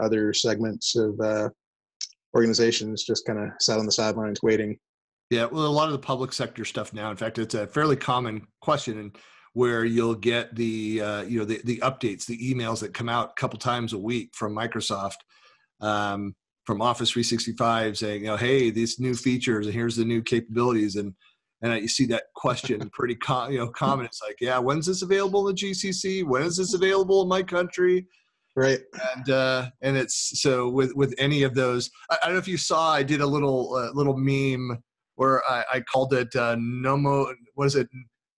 other 0.00 0.32
segments 0.32 0.94
of 0.96 1.18
uh, 1.20 1.48
organizations 2.34 3.04
just 3.04 3.26
kind 3.26 3.38
of 3.38 3.48
sat 3.60 3.78
on 3.78 3.86
the 3.86 3.92
sidelines 3.92 4.42
waiting. 4.42 4.78
Yeah, 5.30 5.46
well, 5.46 5.66
a 5.66 5.68
lot 5.68 5.86
of 5.86 5.92
the 5.92 5.98
public 5.98 6.32
sector 6.32 6.64
stuff 6.64 6.92
now. 6.92 7.10
In 7.10 7.16
fact, 7.16 7.38
it's 7.38 7.54
a 7.54 7.66
fairly 7.66 7.96
common 7.96 8.46
question, 8.60 8.98
and 8.98 9.16
where 9.52 9.84
you'll 9.84 10.14
get 10.14 10.54
the 10.54 11.02
uh, 11.02 11.22
you 11.22 11.38
know 11.38 11.44
the 11.44 11.60
the 11.64 11.78
updates, 11.78 12.24
the 12.24 12.38
emails 12.38 12.80
that 12.80 12.94
come 12.94 13.08
out 13.08 13.30
a 13.30 13.40
couple 13.40 13.58
times 13.58 13.92
a 13.92 13.98
week 13.98 14.30
from 14.34 14.54
Microsoft, 14.54 15.18
um, 15.80 16.34
from 16.68 16.82
Office 16.82 17.12
365, 17.12 17.96
saying, 17.96 18.20
you 18.20 18.26
know, 18.26 18.36
hey, 18.36 18.68
these 18.68 19.00
new 19.00 19.14
features, 19.14 19.64
and 19.64 19.74
here's 19.74 19.96
the 19.96 20.04
new 20.04 20.20
capabilities, 20.20 20.96
and 20.96 21.14
and 21.62 21.80
you 21.80 21.88
see 21.88 22.04
that 22.04 22.24
question 22.36 22.90
pretty 22.92 23.14
com- 23.14 23.50
you 23.50 23.58
know 23.58 23.68
common. 23.68 24.04
It's 24.04 24.20
like, 24.20 24.36
yeah, 24.38 24.58
when's 24.58 24.84
this 24.84 25.00
available 25.00 25.48
in 25.48 25.54
the 25.54 25.62
GCC? 25.62 26.24
When 26.24 26.42
is 26.42 26.58
this 26.58 26.74
available 26.74 27.22
in 27.22 27.28
my 27.28 27.42
country? 27.42 28.06
right 28.56 28.80
and 29.14 29.30
uh 29.30 29.70
and 29.82 29.96
it's 29.96 30.40
so 30.40 30.68
with 30.68 30.92
with 30.96 31.14
any 31.18 31.42
of 31.44 31.54
those 31.54 31.90
i, 32.10 32.16
I 32.20 32.26
don't 32.26 32.34
know 32.34 32.40
if 32.40 32.48
you 32.48 32.56
saw 32.56 32.92
i 32.92 33.02
did 33.02 33.20
a 33.20 33.26
little 33.26 33.74
uh, 33.74 33.90
little 33.92 34.16
meme 34.16 34.82
where 35.14 35.44
I, 35.48 35.64
I 35.74 35.80
called 35.80 36.14
it 36.14 36.34
uh 36.34 36.56
nomo 36.56 37.32
was 37.56 37.76
it 37.76 37.88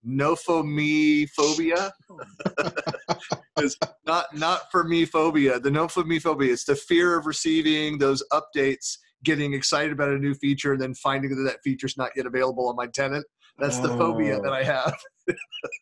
nophomophobia 0.07 1.91
it's 3.59 3.77
not 4.07 4.27
not 4.37 4.71
for 4.71 4.85
me 4.85 5.05
phobia 5.05 5.59
the 5.61 5.71
nophomophobia 5.71 6.53
it's 6.53 6.65
the 6.65 6.77
fear 6.77 7.17
of 7.19 7.27
receiving 7.27 7.99
those 7.99 8.23
updates 8.33 8.99
getting 9.25 9.53
excited 9.53 9.93
about 9.93 10.09
a 10.09 10.19
new 10.19 10.35
feature 10.35 10.73
and 10.73 10.81
then 10.81 10.95
finding 10.95 11.31
that 11.31 11.43
that 11.43 11.61
feature's 11.63 11.97
not 11.97 12.11
yet 12.17 12.27
available 12.27 12.69
on 12.69 12.77
my 12.77 12.87
tenant 12.87 13.25
that's 13.59 13.79
the 13.81 13.89
phobia 13.89 14.41
that 14.41 14.53
i 14.53 14.63
have 14.63 14.97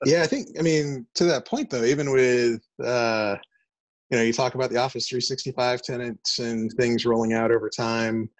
yeah 0.05 0.23
i 0.23 0.27
think 0.27 0.49
i 0.59 0.63
mean 0.63 1.07
to 1.15 1.25
that 1.25 1.47
point 1.47 1.71
though 1.71 1.85
even 1.85 2.11
with 2.11 2.61
uh 2.85 3.37
you 4.11 4.17
know, 4.17 4.25
you 4.25 4.33
talk 4.33 4.55
about 4.55 4.71
the 4.71 4.79
Office 4.79 5.09
365 5.09 5.83
tenants 5.83 6.39
and 6.39 6.73
things 6.73 7.05
rolling 7.05 7.35
out 7.35 7.51
over 7.51 7.69
time. 7.69 8.31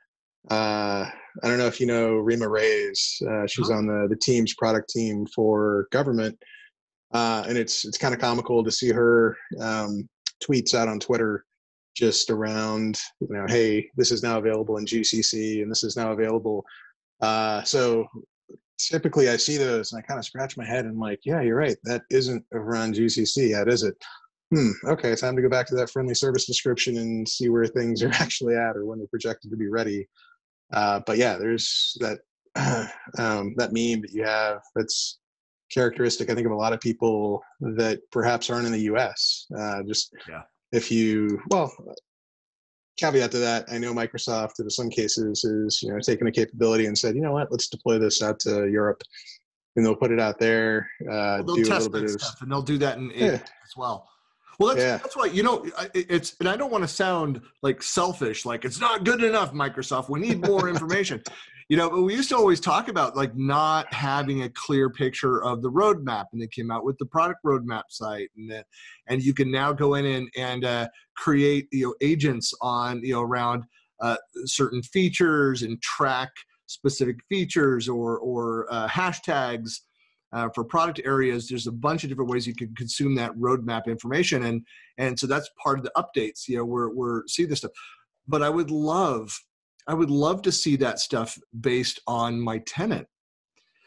Uh, 0.51 1.05
I 1.43 1.49
don't 1.49 1.59
know 1.59 1.67
if 1.67 1.79
you 1.79 1.87
know 1.87 2.15
Rima 2.15 2.49
Reyes. 2.49 3.21
Uh, 3.29 3.47
she's 3.47 3.71
on 3.71 3.87
the 3.87 4.07
the 4.09 4.17
Teams 4.17 4.55
product 4.55 4.89
team 4.89 5.27
for 5.27 5.89
government, 5.93 6.39
uh, 7.13 7.45
and 7.49 7.57
it's 7.57 7.85
it's 7.85 7.99
kind 7.99 8.15
of 8.15 8.21
comical 8.21 8.63
to 8.63 8.71
see 8.71 8.91
her 8.91 9.37
um, 9.61 10.09
tweets 10.43 10.75
out 10.75 10.89
on 10.89 11.01
Twitter 11.01 11.45
just 11.97 12.31
around 12.31 13.01
you 13.21 13.29
know, 13.31 13.47
hey, 13.49 13.91
this 13.97 14.13
is 14.13 14.23
now 14.23 14.39
available 14.39 14.77
in 14.77 14.85
GCC, 14.85 15.63
and 15.63 15.71
this 15.71 15.85
is 15.85 15.97
now 15.97 16.13
available. 16.13 16.65
Uh, 17.21 17.63
so 17.65 18.07
typically, 18.79 19.29
I 19.29 19.37
see 19.37 19.57
those 19.57 19.93
and 19.93 19.99
I 19.99 20.07
kind 20.07 20.19
of 20.19 20.25
scratch 20.25 20.57
my 20.57 20.65
head 20.65 20.85
and 20.85 20.95
I'm 20.95 21.01
like, 21.01 21.21
yeah, 21.25 21.41
you're 21.41 21.57
right. 21.57 21.77
That 21.85 22.03
isn't 22.11 22.45
around 22.53 22.95
GCC 22.95 23.51
yet, 23.51 23.69
is 23.69 23.83
it? 23.83 23.97
hmm, 24.51 24.71
okay, 24.87 25.15
time 25.15 25.37
to 25.37 25.43
go 25.43 25.49
back 25.49 25.67
to 25.67 25.75
that 25.75 25.91
friendly 25.91 26.15
service 26.15 26.47
description 26.47 26.99
and 26.99 27.29
see 27.29 27.49
where 27.49 27.67
things 27.67 28.03
are 28.03 28.11
actually 28.15 28.55
at 28.55 28.77
or 28.77 28.87
when 28.87 28.99
they're 28.99 29.09
projected 29.09 29.51
to 29.51 29.57
be 29.57 29.69
ready. 29.69 30.09
Uh, 30.73 31.01
but 31.07 31.19
yeah, 31.19 31.37
there's 31.37 31.97
that 32.01 32.21
um, 33.19 33.55
that 33.57 33.73
meme 33.73 34.03
that 34.03 34.13
you 34.13 34.25
have 34.25 34.61
that's 34.75 35.19
characteristic, 35.71 36.31
I 36.31 36.35
think, 36.35 36.47
of 36.47 36.53
a 36.53 36.57
lot 36.57 36.73
of 36.73 36.81
people 36.81 37.43
that 37.61 38.01
perhaps 38.11 38.51
aren't 38.51 38.67
in 38.67 38.73
the 38.73 38.83
U.S. 38.83 39.47
Uh, 39.57 39.83
just 39.87 40.13
yeah. 40.29 40.43
if 40.73 40.91
you 40.91 41.41
well, 41.51 41.73
caveat 42.99 43.31
to 43.33 43.39
that, 43.39 43.67
I 43.71 43.79
know 43.79 43.95
Microsoft 43.95 44.61
in 44.61 44.69
some 44.71 44.91
cases 44.91 45.45
is 45.45 45.81
you 45.83 45.93
know 45.93 46.01
taking 46.01 46.27
a 46.27 46.33
capability 46.33 46.87
and 46.87 46.97
said, 46.97 47.15
you 47.15 47.23
know 47.23 47.33
what, 47.33 47.51
let's 47.51 47.69
deploy 47.69 47.99
this 47.99 48.23
out 48.23 48.41
to 48.41 48.69
Europe. 48.69 49.03
And 49.77 49.87
they'll 49.87 49.95
put 49.95 50.11
it 50.11 50.19
out 50.19 50.41
there. 50.41 50.91
Uh, 51.03 51.43
well, 51.45 51.55
they'll 51.55 51.65
test 51.65 51.93
that 51.93 52.11
stuff, 52.11 52.43
and 52.43 52.51
they'll 52.51 52.63
do 52.63 52.79
that 52.79 52.99
in, 52.99 53.13
in 53.13 53.27
yeah. 53.27 53.35
as 53.35 53.77
well. 53.77 54.09
Well, 54.59 54.75
that's, 54.75 54.81
yeah. 54.85 54.97
that's 54.97 55.17
why 55.17 55.27
you 55.27 55.45
know 55.45 55.65
it's, 55.95 56.35
and 56.41 56.49
I 56.49 56.57
don't 56.57 56.73
want 56.73 56.83
to 56.83 56.89
sound 56.89 57.41
like 57.63 57.81
selfish, 57.81 58.45
like 58.45 58.65
it's 58.65 58.81
not 58.81 59.05
good 59.05 59.23
enough, 59.23 59.53
Microsoft. 59.53 60.09
We 60.09 60.19
need 60.19 60.45
more 60.45 60.69
information. 60.69 61.23
You 61.69 61.77
know, 61.77 61.91
but 61.91 62.03
we 62.03 62.15
used 62.15 62.31
to 62.31 62.37
always 62.37 62.61
talk 62.61 62.89
about 62.89 63.15
like 63.15 63.37
not 63.37 63.93
having 63.93 64.43
a 64.43 64.49
clear 64.49 64.89
picture 64.89 65.45
of 65.45 65.61
the 65.61 65.71
roadmap, 65.71 66.27
and 66.33 66.41
they 66.41 66.47
came 66.47 66.71
out 66.71 66.85
with 66.85 66.97
the 66.99 67.05
product 67.05 67.41
roadmap 67.45 67.83
site, 67.91 68.31
and 68.37 68.65
and 69.07 69.23
you 69.23 69.35
can 69.35 69.51
now 69.51 69.73
go 69.73 69.95
in 69.95 70.07
and 70.07 70.31
and 70.37 70.65
uh, 70.65 70.89
create 71.17 71.69
you 71.71 71.87
know 71.87 71.95
agents 72.01 72.55
on 72.63 73.03
you 73.03 73.13
know 73.13 73.21
around 73.21 73.65
uh, 74.01 74.17
certain 74.47 74.83
features 74.83 75.63
and 75.63 75.81
track 75.83 76.31
specific 76.67 77.17
features 77.29 77.87
or 77.87 78.19
or 78.19 78.67
uh, 78.71 78.89
hashtags 78.89 79.81
uh, 80.33 80.49
for 80.55 80.65
product 80.65 81.03
areas. 81.05 81.49
There's 81.49 81.67
a 81.67 81.73
bunch 81.73 82.03
of 82.03 82.09
different 82.09 82.31
ways 82.31 82.47
you 82.47 82.55
can 82.55 82.75
consume 82.77 83.15
that 83.17 83.33
roadmap 83.33 83.87
information 83.87 84.45
and 84.45 84.63
and 84.97 85.21
so 85.21 85.27
that's 85.27 85.51
part 85.63 85.79
of 85.79 85.85
the 85.85 85.93
updates 85.99 86.49
you 86.49 86.57
know 86.57 86.65
we're 86.65 86.95
we're 86.95 87.27
see 87.27 87.45
this 87.45 87.59
stuff. 87.59 87.73
But 88.27 88.43
i 88.43 88.49
would 88.49 88.71
love 88.71 89.39
i 89.89 89.95
would 89.95 90.11
love 90.11 90.43
to 90.43 90.53
see 90.53 90.77
that 90.77 91.01
stuff 91.01 91.37
based 91.61 92.01
on 92.07 92.41
my 92.41 92.59
tenant. 92.59 93.07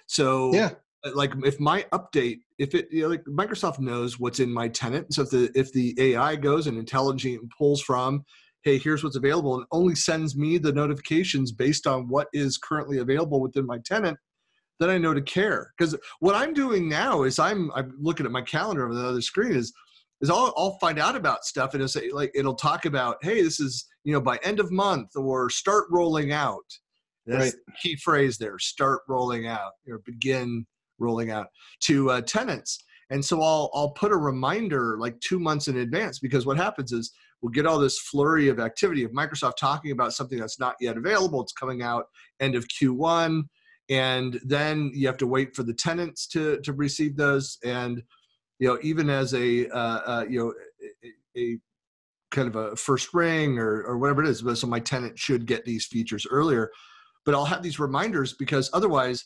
So 0.08 0.54
yeah. 0.54 0.72
uh, 1.06 1.12
like 1.16 1.32
if 1.46 1.60
my 1.60 1.86
update 1.94 2.40
if 2.58 2.76
it 2.76 2.88
you 2.92 3.04
know 3.04 3.08
like 3.08 3.24
microsoft 3.26 3.80
knows 3.80 4.20
what's 4.20 4.40
in 4.40 4.52
my 4.52 4.68
tenant. 4.68 5.14
So 5.14 5.22
if 5.22 5.30
the 5.30 5.52
if 5.56 5.72
the 5.72 5.96
ai 5.98 6.36
goes 6.36 6.68
and 6.68 6.78
intelligent 6.78 7.42
pulls 7.58 7.82
from 7.82 8.26
hey 8.64 8.78
here's 8.78 9.04
what's 9.04 9.16
available 9.16 9.56
and 9.56 9.66
only 9.72 9.96
sends 9.96 10.36
me 10.36 10.58
the 10.58 10.74
notifications 10.74 11.52
based 11.52 11.88
on 11.88 12.10
what 12.10 12.28
is 12.34 12.58
currently 12.58 12.98
available 12.98 13.40
within 13.40 13.66
my 13.66 13.78
tenant 13.86 14.18
then 14.80 14.90
I 14.90 14.98
know 14.98 15.14
to 15.14 15.22
care. 15.22 15.72
Because 15.78 15.96
what 16.20 16.34
I'm 16.34 16.54
doing 16.54 16.90
now 16.90 17.24
is 17.24 17.40
I'm 17.40 17.72
I'm 17.74 17.94
looking 18.00 18.26
at 18.26 18.32
my 18.32 18.42
calendar 18.42 18.90
on 18.90 18.96
the 18.96 19.08
other 19.08 19.22
screen 19.22 19.54
is 19.54 19.72
is 20.22 20.30
I'll, 20.30 20.54
I'll 20.56 20.78
find 20.80 21.00
out 21.00 21.16
about 21.16 21.46
stuff 21.46 21.74
and 21.74 21.82
it'll 21.82 21.90
say 21.90 22.12
like 22.12 22.32
it'll 22.36 22.56
talk 22.56 22.86
about 22.86 23.18
hey 23.22 23.42
this 23.42 23.60
is 23.60 23.88
you 24.04 24.14
know 24.14 24.22
by 24.22 24.40
end 24.44 24.60
of 24.60 24.72
month 24.72 25.10
or 25.16 25.50
start 25.50 25.86
rolling 25.90 26.32
out. 26.32 26.66
That's 27.26 27.54
right. 27.54 27.54
the 27.68 27.74
key 27.82 27.96
phrase 27.98 28.38
there. 28.38 28.58
Start 28.58 29.02
rolling 29.08 29.48
out 29.48 29.74
or 29.88 30.00
begin 30.06 30.66
rolling 30.98 31.30
out 31.32 31.48
to 31.82 32.10
uh, 32.10 32.22
tenants. 32.22 32.84
And 33.10 33.24
so 33.24 33.42
I'll 33.42 33.70
I'll 33.74 33.92
put 33.92 34.12
a 34.12 34.18
reminder 34.18 34.98
like 35.00 35.20
two 35.20 35.40
months 35.40 35.68
in 35.68 35.78
advance 35.78 36.20
because 36.20 36.46
what 36.46 36.58
happens 36.58 36.92
is 36.92 37.12
we'll 37.42 37.52
get 37.52 37.66
all 37.66 37.80
this 37.80 38.00
flurry 38.00 38.48
of 38.48 38.60
activity 38.60 39.04
of 39.04 39.12
Microsoft 39.12 39.58
talking 39.58 39.92
about 39.92 40.14
something 40.14 40.40
that's 40.40 40.60
not 40.60 40.76
yet 40.80 40.98
available. 40.98 41.42
It's 41.42 41.54
coming 41.54 41.82
out 41.82 42.06
end 42.40 42.56
of 42.56 42.68
Q1 42.68 43.44
and 43.90 44.40
then 44.46 44.90
you 44.94 45.06
have 45.06 45.18
to 45.18 45.28
wait 45.28 45.56
for 45.56 45.64
the 45.64 45.74
tenants 45.74 46.26
to 46.28 46.60
to 46.62 46.74
receive 46.74 47.16
those 47.18 47.58
and 47.64 48.02
you 48.62 48.68
know 48.68 48.78
even 48.82 49.10
as 49.10 49.34
a 49.34 49.68
uh, 49.70 50.00
uh, 50.06 50.26
you 50.30 50.40
know 50.40 50.54
a, 51.04 51.40
a, 51.40 51.58
kind 52.30 52.48
of 52.48 52.56
a 52.56 52.76
first 52.78 53.14
ring 53.14 53.60
or 53.60 53.84
or 53.84 53.98
whatever 53.98 54.24
it 54.24 54.30
is 54.30 54.42
so 54.58 54.68
my 54.68 54.80
tenant 54.80 55.20
should 55.20 55.46
get 55.46 55.66
these 55.66 55.86
features 55.86 56.26
earlier 56.32 56.72
but 57.26 57.36
i'll 57.36 57.44
have 57.44 57.62
these 57.62 57.78
reminders 57.78 58.34
because 58.34 58.70
otherwise 58.72 59.26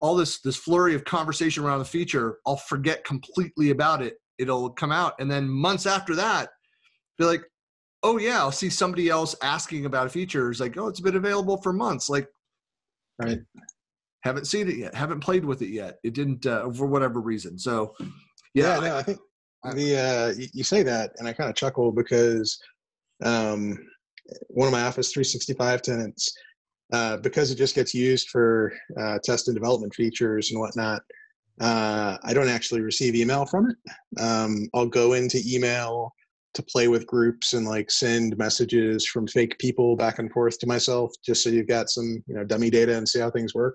all 0.00 0.14
this 0.14 0.40
this 0.42 0.54
flurry 0.56 0.94
of 0.94 1.04
conversation 1.04 1.64
around 1.64 1.80
the 1.80 1.84
feature 1.84 2.38
i'll 2.46 2.56
forget 2.56 3.02
completely 3.04 3.70
about 3.70 4.00
it 4.00 4.18
it'll 4.38 4.70
come 4.70 4.92
out 4.92 5.14
and 5.18 5.28
then 5.28 5.48
months 5.48 5.84
after 5.84 6.14
that 6.14 6.50
be 7.18 7.24
like 7.24 7.42
oh 8.04 8.18
yeah 8.18 8.38
i'll 8.38 8.52
see 8.52 8.70
somebody 8.70 9.08
else 9.08 9.34
asking 9.42 9.84
about 9.84 10.06
a 10.06 10.10
feature 10.10 10.48
it's 10.48 10.60
like 10.60 10.76
oh 10.76 10.86
it's 10.86 11.00
been 11.00 11.16
available 11.16 11.60
for 11.60 11.72
months 11.72 12.08
like 12.08 12.28
right 13.20 13.40
haven't 14.24 14.46
seen 14.46 14.68
it 14.68 14.76
yet. 14.76 14.94
Haven't 14.94 15.20
played 15.20 15.44
with 15.44 15.60
it 15.60 15.68
yet. 15.68 15.98
It 16.02 16.14
didn't 16.14 16.46
uh, 16.46 16.70
for 16.70 16.86
whatever 16.86 17.20
reason. 17.20 17.58
So, 17.58 17.94
yeah. 18.54 18.74
yeah 18.74 18.88
no, 18.88 18.96
I 18.96 19.02
think 19.02 19.18
the 19.72 19.98
uh, 19.98 20.42
you 20.52 20.64
say 20.64 20.82
that, 20.82 21.12
and 21.18 21.28
I 21.28 21.32
kind 21.32 21.50
of 21.50 21.56
chuckle 21.56 21.92
because 21.92 22.58
um, 23.22 23.78
one 24.48 24.68
of 24.68 24.72
my 24.72 24.82
Office 24.82 25.12
365 25.12 25.82
tenants, 25.82 26.34
uh, 26.92 27.16
because 27.18 27.50
it 27.50 27.56
just 27.56 27.74
gets 27.74 27.94
used 27.94 28.28
for 28.28 28.72
uh, 29.00 29.18
test 29.24 29.48
and 29.48 29.56
development 29.56 29.94
features 29.94 30.50
and 30.50 30.60
whatnot. 30.60 31.02
Uh, 31.60 32.16
I 32.24 32.34
don't 32.34 32.48
actually 32.48 32.80
receive 32.80 33.14
email 33.14 33.46
from 33.46 33.70
it. 33.70 34.20
Um, 34.20 34.68
I'll 34.74 34.88
go 34.88 35.12
into 35.12 35.40
email 35.46 36.12
to 36.54 36.62
play 36.62 36.88
with 36.88 37.06
groups 37.06 37.52
and 37.52 37.66
like 37.66 37.90
send 37.90 38.36
messages 38.38 39.06
from 39.06 39.26
fake 39.26 39.58
people 39.58 39.96
back 39.96 40.18
and 40.18 40.30
forth 40.32 40.58
to 40.60 40.66
myself, 40.66 41.12
just 41.24 41.42
so 41.42 41.50
you've 41.50 41.68
got 41.68 41.90
some 41.90 42.22
you 42.26 42.34
know 42.34 42.44
dummy 42.44 42.70
data 42.70 42.96
and 42.96 43.08
see 43.08 43.20
how 43.20 43.30
things 43.30 43.54
work. 43.54 43.74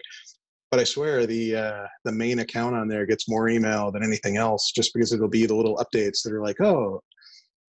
But 0.71 0.79
I 0.79 0.83
swear 0.83 1.25
the 1.25 1.55
uh, 1.55 1.87
the 2.05 2.11
main 2.11 2.39
account 2.39 2.75
on 2.75 2.87
there 2.87 3.05
gets 3.05 3.27
more 3.27 3.49
email 3.49 3.91
than 3.91 4.03
anything 4.03 4.37
else, 4.37 4.71
just 4.71 4.93
because 4.93 5.11
it'll 5.11 5.27
be 5.27 5.45
the 5.45 5.55
little 5.55 5.77
updates 5.77 6.21
that 6.23 6.33
are 6.33 6.43
like, 6.43 6.61
oh, 6.61 7.01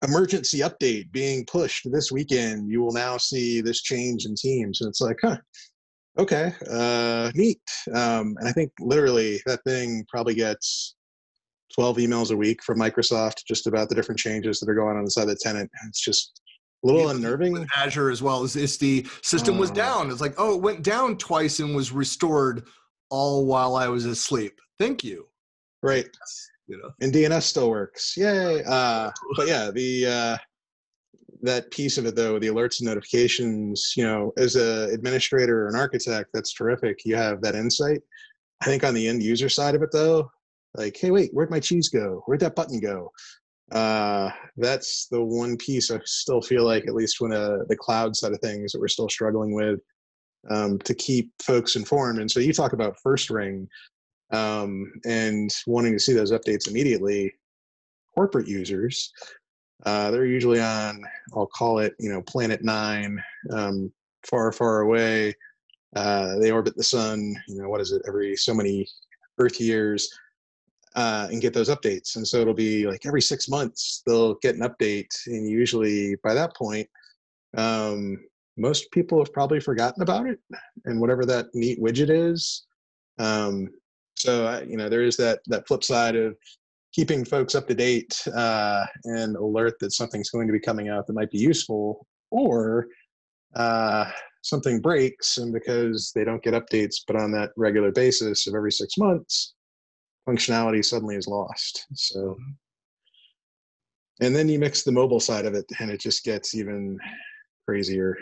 emergency 0.03 0.61
update 0.61 1.13
being 1.13 1.45
pushed 1.47 1.91
this 1.93 2.11
weekend. 2.11 2.71
You 2.71 2.83
will 2.83 2.93
now 2.93 3.17
see 3.17 3.61
this 3.61 3.83
change 3.83 4.27
in 4.27 4.35
Teams, 4.35 4.81
and 4.81 4.89
it's 4.89 5.01
like, 5.01 5.19
huh, 5.23 5.37
okay, 6.19 6.53
uh, 6.71 7.31
neat. 7.35 7.61
Um, 7.95 8.37
and 8.41 8.49
I 8.49 8.53
think 8.53 8.73
literally 8.81 9.41
that 9.47 9.63
thing 9.65 10.05
probably 10.09 10.35
gets 10.35 10.97
12 11.75 11.99
emails 11.99 12.33
a 12.33 12.37
week 12.37 12.63
from 12.63 12.79
Microsoft 12.79 13.45
just 13.47 13.67
about 13.67 13.89
the 13.89 13.95
different 13.95 14.19
changes 14.19 14.59
that 14.61 14.69
are 14.69 14.75
going 14.75 14.97
on 14.97 15.03
inside 15.03 15.27
the 15.27 15.37
tenant. 15.37 15.71
It's 15.87 16.03
just 16.03 16.41
a 16.83 16.87
little 16.87 17.11
unnerving. 17.11 17.67
Azure 17.77 18.11
as 18.11 18.23
well 18.23 18.43
as 18.43 18.57
is 18.57 18.79
the 18.79 19.07
system 19.23 19.59
was 19.59 19.71
oh. 19.71 19.75
down. 19.75 20.11
It's 20.11 20.21
like, 20.21 20.35
oh, 20.39 20.55
it 20.55 20.63
went 20.63 20.83
down 20.83 21.17
twice 21.17 21.61
and 21.61 21.75
was 21.75 21.93
restored 21.93 22.67
all 23.11 23.47
while 23.47 23.77
I 23.77 23.89
was 23.89 24.05
asleep. 24.05 24.59
Thank 24.79 25.05
you. 25.05 25.27
Right. 25.83 26.09
You 26.67 26.79
know. 26.79 26.91
And 27.01 27.13
DNS 27.13 27.43
still 27.43 27.71
works. 27.71 28.17
Yay. 28.17 28.63
Uh, 28.65 29.11
but 29.37 29.49
yeah, 29.49 29.71
the 29.71 30.07
uh, 30.07 30.37
that 31.43 31.71
piece 31.71 31.99
of 31.99 32.07
it 32.07 32.17
though, 32.17 32.39
the 32.39 32.49
alerts 32.49 32.81
and 32.81 32.89
notifications, 32.89 33.95
you 33.97 34.05
know, 34.05 34.33
as 34.37 34.57
a 34.57 34.93
administrator 34.93 35.65
or 35.65 35.69
an 35.69 35.77
architect, 35.77 36.31
that's 36.33 36.53
terrific. 36.53 37.05
You 37.05 37.17
have 37.17 37.41
that 37.43 37.55
insight. 37.55 38.01
I 38.61 38.67
think 38.67 38.85
on 38.85 38.95
the 38.95 39.07
end 39.07 39.23
user 39.23 39.49
side 39.49 39.75
of 39.75 39.83
it 39.83 39.91
though, 39.93 40.31
like, 40.75 40.97
hey, 40.97 41.11
wait, 41.11 41.31
where'd 41.33 41.51
my 41.51 41.61
cheese 41.61 41.89
go? 41.89 42.23
Where'd 42.27 42.41
that 42.41 42.57
button 42.57 42.81
go? 42.81 43.13
Uh, 43.71 44.31
that's 44.57 45.07
the 45.11 45.23
one 45.23 45.57
piece 45.57 45.91
I 45.91 46.01
still 46.05 46.41
feel 46.41 46.65
like, 46.65 46.87
at 46.87 46.95
least 46.95 47.21
when 47.21 47.33
uh, 47.33 47.59
the 47.69 47.77
cloud 47.77 48.17
side 48.17 48.33
of 48.33 48.41
things 48.41 48.73
that 48.73 48.81
we're 48.81 48.89
still 48.89 49.09
struggling 49.09 49.55
with 49.55 49.81
um, 50.51 50.79
to 50.81 50.95
keep 50.95 51.31
folks 51.43 51.77
informed. 51.77 52.21
And 52.21 52.31
so 52.31 52.41
you 52.41 52.53
talk 52.53 52.73
about 52.73 53.01
first 53.01 53.31
ring 53.31 53.69
um, 54.31 54.93
and 55.05 55.55
wanting 55.67 55.93
to 55.93 55.99
see 55.99 56.13
those 56.13 56.33
updates 56.33 56.69
immediately. 56.69 57.35
Corporate 58.15 58.49
users, 58.49 59.13
uh, 59.87 60.11
they're 60.11 60.27
usually 60.27 60.61
on, 60.61 61.05
I'll 61.35 61.47
call 61.47 61.79
it, 61.79 61.95
you 62.01 62.11
know, 62.11 62.21
Planet 62.23 62.65
Nine, 62.65 63.23
um, 63.53 63.93
far, 64.27 64.51
far 64.51 64.81
away. 64.81 65.35
Uh, 65.95 66.37
they 66.39 66.51
orbit 66.51 66.77
the 66.77 66.83
sun, 66.83 67.35
you 67.47 67.63
know, 67.63 67.69
what 67.69 67.81
is 67.81 67.93
it, 67.93 68.03
every 68.07 68.37
so 68.37 68.53
many 68.53 68.87
Earth 69.39 69.61
years 69.61 70.11
uh, 70.97 71.29
and 71.31 71.41
get 71.41 71.55
those 71.55 71.71
updates. 71.71 72.17
And 72.17 72.27
so 72.27 72.39
it'll 72.39 72.55
be 72.55 72.87
like 72.87 73.07
every 73.07 73.23
six 73.23 73.49
months 73.49 74.03
they'll 74.05 74.35
get 74.37 74.57
an 74.57 74.63
update, 74.63 75.15
and 75.27 75.49
usually 75.49 76.17
by 76.25 76.35
that 76.35 76.57
point, 76.57 76.89
um, 77.57 78.19
most 78.59 78.91
people 78.91 79.19
have 79.19 79.33
probably 79.33 79.61
forgotten 79.61 80.03
about 80.03 80.27
it 80.27 80.39
and 80.85 81.01
whatever 81.01 81.25
that 81.25 81.47
neat 81.55 81.81
widget 81.81 82.11
is. 82.11 82.67
Um, 83.19 83.69
so 84.17 84.47
uh, 84.47 84.65
you 84.67 84.77
know 84.77 84.89
there 84.89 85.03
is 85.03 85.17
that 85.17 85.41
that 85.47 85.67
flip 85.67 85.85
side 85.85 86.17
of 86.17 86.37
keeping 86.93 87.25
folks 87.25 87.55
up 87.55 87.69
to 87.69 87.75
date 87.75 88.21
uh, 88.35 88.85
and 89.05 89.37
alert 89.37 89.75
that 89.81 89.93
something's 89.93 90.31
going 90.31 90.47
to 90.47 90.53
be 90.53 90.61
coming 90.61 90.89
out 90.89 91.07
that 91.07 91.13
might 91.13 91.31
be 91.31 91.39
useful, 91.39 92.07
or 92.31 92.89
uh, 93.55 94.11
something 94.43 94.81
breaks, 94.81 95.39
and 95.39 95.53
because 95.53 96.13
they 96.15 96.25
don't 96.25 96.43
get 96.43 96.55
updates, 96.55 96.97
but 97.07 97.17
on 97.17 97.31
that 97.33 97.51
regular 97.57 97.93
basis 97.93 98.47
of 98.47 98.55
every 98.55 98.73
six 98.73 98.97
months, 98.97 99.55
functionality 100.29 100.85
suddenly 100.85 101.17
is 101.17 101.29
lost. 101.29 101.87
So, 101.95 102.37
and 104.21 104.35
then 104.35 104.49
you 104.49 104.59
mix 104.59 104.83
the 104.83 104.93
mobile 104.93 105.21
side 105.21 105.47
of 105.47 105.55
it, 105.55 105.67
and 105.81 105.91
it 105.91 106.01
just 106.01 106.25
gets 106.25 106.55
even 106.55 106.99
crazier. 107.67 108.17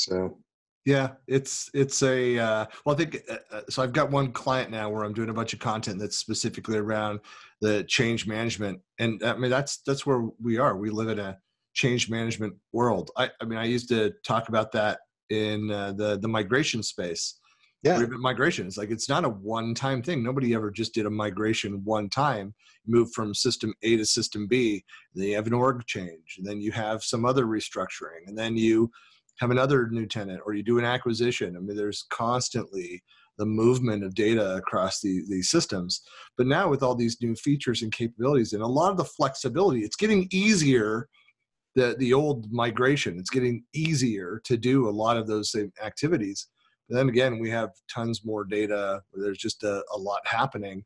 So, 0.00 0.38
yeah, 0.86 1.10
it's 1.28 1.70
it's 1.74 2.02
a 2.02 2.38
uh, 2.38 2.66
well. 2.84 2.94
I 2.94 2.98
think 2.98 3.18
uh, 3.28 3.36
uh, 3.52 3.60
so. 3.68 3.82
I've 3.82 3.92
got 3.92 4.10
one 4.10 4.32
client 4.32 4.70
now 4.70 4.88
where 4.88 5.04
I'm 5.04 5.12
doing 5.12 5.28
a 5.28 5.34
bunch 5.34 5.52
of 5.52 5.58
content 5.58 6.00
that's 6.00 6.16
specifically 6.16 6.78
around 6.78 7.20
the 7.60 7.84
change 7.84 8.26
management, 8.26 8.80
and 8.98 9.22
I 9.22 9.34
mean 9.36 9.50
that's 9.50 9.82
that's 9.86 10.06
where 10.06 10.28
we 10.42 10.56
are. 10.56 10.76
We 10.76 10.88
live 10.88 11.08
in 11.08 11.18
a 11.18 11.36
change 11.74 12.08
management 12.08 12.54
world. 12.72 13.10
I, 13.16 13.30
I 13.40 13.44
mean, 13.44 13.58
I 13.58 13.64
used 13.64 13.90
to 13.90 14.14
talk 14.24 14.48
about 14.48 14.72
that 14.72 15.00
in 15.28 15.70
uh, 15.70 15.92
the 15.92 16.18
the 16.18 16.28
migration 16.28 16.82
space 16.82 17.40
yeah 17.82 17.98
migration 18.18 18.66
it's 18.66 18.76
like 18.76 18.90
it's 18.90 19.08
not 19.08 19.24
a 19.24 19.28
one 19.28 19.74
time 19.74 20.02
thing 20.02 20.22
nobody 20.22 20.54
ever 20.54 20.70
just 20.70 20.92
did 20.92 21.06
a 21.06 21.10
migration 21.10 21.82
one 21.84 22.08
time 22.10 22.54
move 22.86 23.10
from 23.12 23.34
system 23.34 23.72
a 23.82 23.96
to 23.96 24.04
system 24.04 24.46
b 24.46 24.84
then 25.14 25.28
you 25.28 25.36
have 25.36 25.46
an 25.46 25.54
org 25.54 25.84
change 25.86 26.36
and 26.38 26.46
then 26.46 26.60
you 26.60 26.70
have 26.70 27.02
some 27.02 27.24
other 27.24 27.46
restructuring 27.46 28.26
and 28.26 28.36
then 28.36 28.56
you 28.56 28.90
have 29.40 29.50
another 29.50 29.88
new 29.90 30.06
tenant 30.06 30.40
or 30.46 30.54
you 30.54 30.62
do 30.62 30.78
an 30.78 30.84
acquisition. 30.84 31.56
I 31.56 31.60
mean 31.60 31.76
there's 31.76 32.04
constantly 32.10 33.02
the 33.38 33.46
movement 33.46 34.04
of 34.04 34.14
data 34.14 34.56
across 34.56 35.00
the, 35.00 35.24
these 35.28 35.50
systems. 35.50 36.02
But 36.36 36.46
now 36.46 36.68
with 36.68 36.82
all 36.82 36.94
these 36.94 37.20
new 37.22 37.34
features 37.34 37.82
and 37.82 37.90
capabilities 37.90 38.52
and 38.52 38.62
a 38.62 38.66
lot 38.66 38.90
of 38.90 38.96
the 38.96 39.04
flexibility 39.04 39.80
it's 39.80 39.96
getting 39.96 40.28
easier 40.30 41.08
the 41.74 41.96
the 41.98 42.12
old 42.12 42.50
migration. 42.52 43.18
It's 43.18 43.30
getting 43.30 43.64
easier 43.72 44.40
to 44.44 44.56
do 44.56 44.88
a 44.88 44.90
lot 44.90 45.16
of 45.16 45.26
those 45.26 45.52
same 45.52 45.72
activities. 45.82 46.48
But 46.88 46.96
then 46.96 47.08
again, 47.08 47.38
we 47.38 47.50
have 47.50 47.70
tons 47.92 48.24
more 48.24 48.44
data. 48.44 49.02
There's 49.12 49.38
just 49.38 49.62
a, 49.62 49.84
a 49.94 49.98
lot 49.98 50.20
happening, 50.26 50.84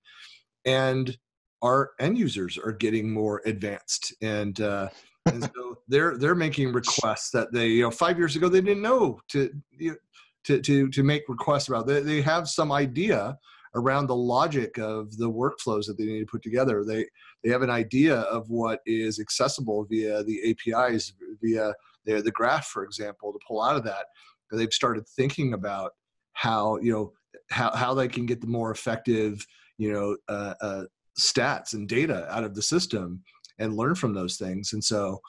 and 0.64 1.16
our 1.62 1.92
end 1.98 2.18
users 2.18 2.58
are 2.58 2.72
getting 2.72 3.10
more 3.10 3.40
advanced, 3.46 4.14
and 4.20 4.60
uh, 4.60 4.88
and 5.26 5.42
so 5.42 5.78
they're 5.88 6.16
they're 6.18 6.34
making 6.34 6.72
requests 6.72 7.30
that 7.30 7.52
they 7.52 7.68
you 7.68 7.82
know 7.82 7.90
five 7.90 8.18
years 8.18 8.36
ago 8.36 8.48
they 8.48 8.60
didn't 8.60 8.82
know 8.82 9.20
to 9.28 9.50
you 9.78 9.90
know, 9.90 9.96
to 10.44 10.60
to 10.60 10.88
to 10.90 11.02
make 11.02 11.22
requests 11.28 11.68
about. 11.68 11.86
They 11.86 12.00
they 12.00 12.20
have 12.22 12.48
some 12.48 12.72
idea 12.72 13.38
around 13.76 14.06
the 14.06 14.14
logic 14.14 14.78
of 14.78 15.16
the 15.16 15.28
workflows 15.30 15.86
that 15.86 15.96
they 15.98 16.04
need 16.04 16.20
to 16.20 16.26
put 16.26 16.42
together. 16.42 16.84
They 16.84 17.06
they 17.42 17.50
have 17.50 17.62
an 17.62 17.70
idea 17.70 18.20
of 18.20 18.48
what 18.50 18.80
is 18.86 19.18
accessible 19.18 19.86
via 19.90 20.22
the 20.24 20.50
APIs, 20.50 21.12
via 21.42 21.72
the, 22.04 22.20
the 22.20 22.30
graph, 22.30 22.66
for 22.66 22.84
example, 22.84 23.32
to 23.32 23.38
pull 23.46 23.62
out 23.62 23.76
of 23.76 23.84
that 23.84 24.06
they've 24.54 24.72
started 24.72 25.06
thinking 25.08 25.54
about 25.54 25.92
how 26.32 26.78
you 26.78 26.92
know 26.92 27.12
how, 27.50 27.70
how 27.74 27.94
they 27.94 28.08
can 28.08 28.26
get 28.26 28.40
the 28.40 28.46
more 28.46 28.70
effective 28.70 29.46
you 29.78 29.92
know 29.92 30.16
uh, 30.28 30.54
uh, 30.60 30.84
stats 31.18 31.74
and 31.74 31.88
data 31.88 32.26
out 32.34 32.44
of 32.44 32.54
the 32.54 32.62
system 32.62 33.22
and 33.58 33.76
learn 33.76 33.94
from 33.94 34.14
those 34.14 34.36
things 34.36 34.72
and 34.72 34.82
so 34.82 35.20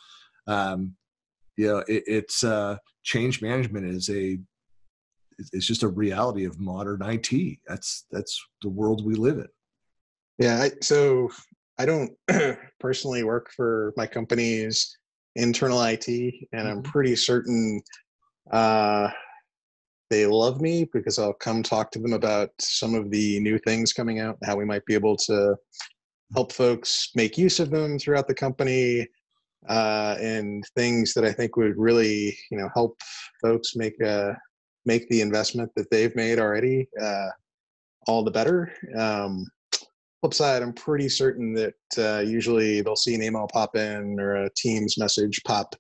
um, 0.48 0.96
you 1.58 1.68
know 1.68 1.80
it, 1.88 2.04
it's 2.08 2.44
uh, 2.44 2.78
change 3.04 3.42
management 3.42 3.86
is 3.86 4.10
a 4.10 4.38
it's 5.54 5.66
just 5.66 5.84
a 5.84 5.88
reality 5.88 6.46
of 6.46 6.60
modern 6.60 7.02
IT. 7.02 7.60
That's 7.68 8.06
that's 8.12 8.42
the 8.62 8.70
world 8.70 9.06
we 9.06 9.16
live 9.16 9.38
in. 9.38 9.48
Yeah. 10.38 10.64
I, 10.64 10.72
so 10.82 11.30
I 11.78 11.86
don't 11.86 12.12
personally 12.80 13.24
work 13.24 13.52
for 13.56 13.94
my 13.98 14.08
company's 14.08 14.98
internal 15.36 15.82
IT, 15.82 16.08
and 16.08 16.68
I'm 16.68 16.82
mm-hmm. 16.82 16.92
pretty 16.92 17.16
certain 17.16 17.82
uh, 18.52 19.10
they 20.10 20.26
love 20.26 20.62
me 20.62 20.88
because 20.94 21.18
I'll 21.18 21.34
come 21.34 21.64
talk 21.64 21.92
to 21.92 22.00
them 22.00 22.14
about 22.14 22.50
some 22.60 22.94
of 22.94 23.10
the 23.10 23.40
new 23.40 23.58
things 23.60 23.92
coming 23.92 24.20
out, 24.20 24.38
how 24.44 24.56
we 24.56 24.66
might 24.66 24.86
be 24.86 24.94
able 24.94 25.18
to 25.18 25.56
help 26.34 26.52
folks 26.52 27.10
make 27.16 27.38
use 27.38 27.60
of 27.60 27.70
them 27.70 28.00
throughout 28.00 28.28
the 28.28 28.34
company, 28.34 29.08
uh, 29.68 30.16
and 30.20 30.64
things 30.76 31.14
that 31.14 31.26
I 31.26 31.32
think 31.32 31.56
would 31.56 31.78
really, 31.78 32.38
you 32.52 32.58
know, 32.58 32.70
help 32.74 32.98
folks 33.42 33.76
make 33.76 34.00
a 34.02 34.30
uh, 34.30 34.34
make 34.86 35.10
the 35.10 35.22
investment 35.22 35.72
that 35.76 35.90
they've 35.90 36.16
made 36.16 36.38
already 36.38 36.88
uh, 37.02 37.30
all 38.08 38.24
the 38.24 38.32
better. 38.32 38.72
Um, 38.96 39.48
flip 40.22 40.34
side, 40.34 40.62
I'm 40.62 40.74
pretty 40.74 41.10
certain 41.10 41.54
that 41.54 41.74
uh, 41.98 42.22
usually 42.22 42.82
they'll 42.82 42.96
see 42.96 43.16
an 43.16 43.24
email 43.24 43.48
pop 43.52 43.76
in 43.76 44.20
or 44.20 44.44
a 44.44 44.50
Teams 44.56 44.98
message 44.98 45.42
pop 45.46 45.76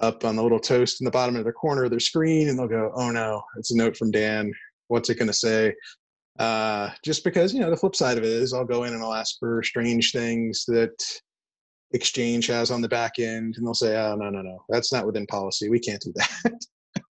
up 0.00 0.24
on 0.24 0.36
the 0.36 0.42
little 0.42 0.60
toast 0.60 1.00
in 1.00 1.04
the 1.04 1.10
bottom 1.10 1.36
of 1.36 1.44
the 1.44 1.52
corner 1.52 1.84
of 1.84 1.90
their 1.90 2.00
screen 2.00 2.48
and 2.48 2.58
they'll 2.58 2.68
go, 2.68 2.92
oh 2.94 3.10
no, 3.10 3.42
it's 3.56 3.72
a 3.72 3.76
note 3.76 3.96
from 3.96 4.10
Dan. 4.10 4.52
What's 4.88 5.10
it 5.10 5.18
going 5.18 5.28
to 5.28 5.34
say? 5.34 5.74
Uh, 6.38 6.90
just 7.04 7.24
because, 7.24 7.52
you 7.52 7.60
know, 7.60 7.70
the 7.70 7.76
flip 7.76 7.96
side 7.96 8.16
of 8.16 8.24
it 8.24 8.30
is 8.30 8.52
I'll 8.52 8.64
go 8.64 8.84
in 8.84 8.94
and 8.94 9.02
I'll 9.02 9.14
ask 9.14 9.36
for 9.38 9.62
strange 9.62 10.12
things 10.12 10.64
that 10.68 10.94
Exchange 11.92 12.46
has 12.46 12.70
on 12.70 12.80
the 12.80 12.88
back 12.88 13.18
end 13.18 13.54
and 13.56 13.66
they'll 13.66 13.74
say, 13.74 13.96
oh, 13.96 14.14
no, 14.14 14.30
no, 14.30 14.42
no, 14.42 14.58
that's 14.68 14.92
not 14.92 15.06
within 15.06 15.26
policy. 15.26 15.68
We 15.68 15.80
can't 15.80 16.02
do 16.02 16.12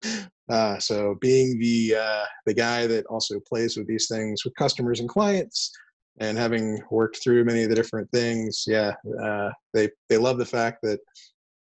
that. 0.02 0.28
uh, 0.50 0.78
so 0.78 1.16
being 1.20 1.58
the, 1.58 1.96
uh, 1.98 2.24
the 2.44 2.54
guy 2.54 2.86
that 2.86 3.06
also 3.06 3.40
plays 3.48 3.76
with 3.76 3.86
these 3.86 4.08
things 4.08 4.44
with 4.44 4.54
customers 4.56 5.00
and 5.00 5.08
clients, 5.08 5.72
and 6.20 6.38
having 6.38 6.80
worked 6.90 7.22
through 7.22 7.44
many 7.44 7.64
of 7.64 7.70
the 7.70 7.74
different 7.74 8.08
things, 8.12 8.64
yeah, 8.66 8.92
uh, 9.20 9.50
they 9.72 9.88
they 10.08 10.16
love 10.16 10.38
the 10.38 10.44
fact 10.44 10.78
that 10.82 11.00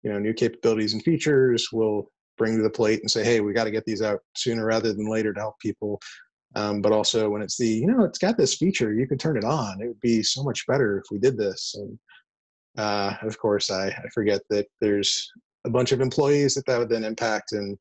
you 0.03 0.11
know 0.11 0.19
new 0.19 0.33
capabilities 0.33 0.93
and 0.93 1.01
features 1.03 1.69
will 1.71 2.11
bring 2.37 2.55
to 2.57 2.63
the 2.63 2.69
plate 2.69 2.99
and 3.01 3.09
say 3.09 3.23
hey 3.23 3.39
we 3.39 3.53
got 3.53 3.63
to 3.65 3.71
get 3.71 3.85
these 3.85 4.01
out 4.01 4.19
sooner 4.35 4.65
rather 4.65 4.93
than 4.93 5.09
later 5.09 5.33
to 5.33 5.39
help 5.39 5.55
people 5.59 5.99
um, 6.55 6.81
but 6.81 6.91
also 6.91 7.29
when 7.29 7.41
it's 7.41 7.57
the 7.57 7.67
you 7.67 7.87
know 7.87 8.03
it's 8.03 8.19
got 8.19 8.37
this 8.37 8.55
feature 8.55 8.93
you 8.93 9.07
can 9.07 9.17
turn 9.17 9.37
it 9.37 9.43
on 9.43 9.81
it 9.81 9.87
would 9.87 9.99
be 10.01 10.21
so 10.23 10.43
much 10.43 10.65
better 10.67 10.99
if 10.99 11.05
we 11.11 11.17
did 11.19 11.37
this. 11.37 11.75
And 11.75 11.99
uh, 12.77 13.13
of 13.21 13.37
course 13.37 13.69
I, 13.71 13.87
I 13.87 14.07
forget 14.13 14.41
that 14.49 14.67
there's 14.81 15.29
a 15.65 15.69
bunch 15.69 15.91
of 15.91 16.01
employees 16.01 16.55
that 16.55 16.65
that 16.65 16.77
would 16.79 16.89
then 16.89 17.03
impact 17.03 17.53
and 17.53 17.77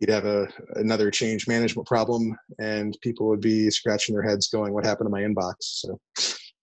you'd 0.00 0.10
have 0.10 0.26
a 0.26 0.46
another 0.74 1.10
change 1.10 1.48
management 1.48 1.86
problem 1.88 2.36
and 2.58 2.96
people 3.02 3.26
would 3.28 3.40
be 3.40 3.70
scratching 3.70 4.14
their 4.14 4.22
heads 4.22 4.48
going 4.48 4.72
what 4.72 4.84
happened 4.84 5.06
to 5.06 5.10
my 5.10 5.22
inbox? 5.22 5.54
So 5.60 5.98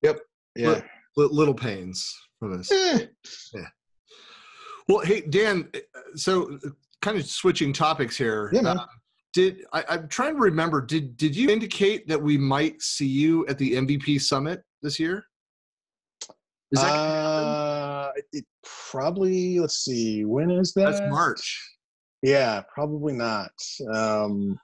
yep 0.02 0.20
yeah. 0.56 0.82
Little 1.16 1.54
pains 1.54 2.12
for 2.40 2.56
this. 2.58 2.72
Eh, 2.72 3.06
yeah. 3.54 3.68
Well 4.88 5.00
hey 5.00 5.22
dan 5.22 5.70
uh, 5.76 5.80
so 6.16 6.54
uh, 6.66 6.70
kind 7.02 7.18
of 7.18 7.26
switching 7.26 7.74
topics 7.74 8.16
here 8.18 8.50
Yeah, 8.54 8.62
man. 8.62 8.78
uh, 8.80 8.86
did 9.34 9.66
I, 9.74 9.84
i'm 9.90 10.08
trying 10.08 10.36
to 10.36 10.40
remember 10.42 10.82
did 10.82 11.18
did 11.18 11.36
you 11.36 11.50
indicate 11.50 12.08
that 12.08 12.22
we 12.22 12.38
might 12.38 12.82
see 12.82 13.08
you 13.08 13.46
at 13.48 13.58
the 13.58 13.74
mvp 13.74 14.22
summit 14.22 14.64
this 14.82 15.00
year 15.00 15.26
is 16.72 16.82
that 16.82 16.94
uh, 16.94 18.12
it 18.32 18.46
probably 18.92 19.60
let's 19.60 19.84
see 19.84 20.24
when 20.26 20.50
is 20.52 20.74
that 20.74 20.86
that's 20.86 21.02
march 21.06 21.62
Yeah, 22.24 22.62
probably 22.74 23.12
not. 23.12 23.52
Um, 23.94 24.58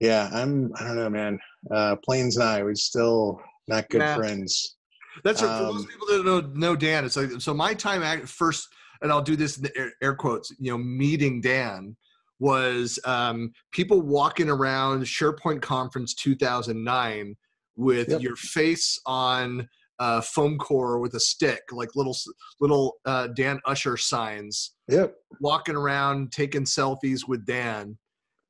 yeah, 0.00 0.28
I'm. 0.34 0.70
I 0.78 0.84
don't 0.84 0.96
know, 0.96 1.08
man. 1.08 1.38
Uh, 1.70 1.96
Planes 2.04 2.36
and 2.36 2.44
I, 2.44 2.62
we're 2.62 2.74
still 2.74 3.40
not 3.68 3.88
good 3.88 4.02
Yeah. 4.02 4.16
friends. 4.16 4.76
That's 5.24 5.40
what, 5.40 5.56
for 5.56 5.62
those 5.62 5.80
Um, 5.80 5.88
people 5.88 6.06
that 6.08 6.24
don't 6.24 6.56
know 6.56 6.76
Dan. 6.76 7.06
It's 7.06 7.16
like 7.16 7.30
so. 7.40 7.54
My 7.54 7.72
time 7.72 8.02
at 8.02 8.28
first, 8.28 8.68
and 9.00 9.10
I'll 9.10 9.22
do 9.22 9.34
this 9.34 9.56
in 9.56 9.62
the 9.62 9.74
air, 9.74 9.92
air 10.02 10.14
quotes. 10.14 10.50
You 10.58 10.72
know, 10.72 10.78
meeting 10.78 11.40
Dan 11.40 11.96
was 12.42 12.98
um, 13.04 13.52
people 13.70 14.02
walking 14.02 14.50
around 14.50 15.04
SharePoint 15.04 15.62
Conference 15.62 16.12
2009 16.14 17.36
with 17.76 18.08
Yep. 18.08 18.20
your 18.20 18.34
face 18.34 18.98
on 19.06 19.68
uh, 20.00 20.20
foam 20.20 20.58
core 20.58 20.98
with 20.98 21.14
a 21.14 21.20
stick, 21.20 21.60
like 21.70 21.94
little 21.94 22.16
little 22.60 22.94
uh, 23.04 23.28
Dan 23.28 23.60
Usher 23.64 23.96
signs, 23.96 24.72
Yep. 24.88 25.14
walking 25.40 25.76
around 25.76 26.32
taking 26.32 26.64
selfies 26.64 27.20
with 27.28 27.46
Dan. 27.46 27.96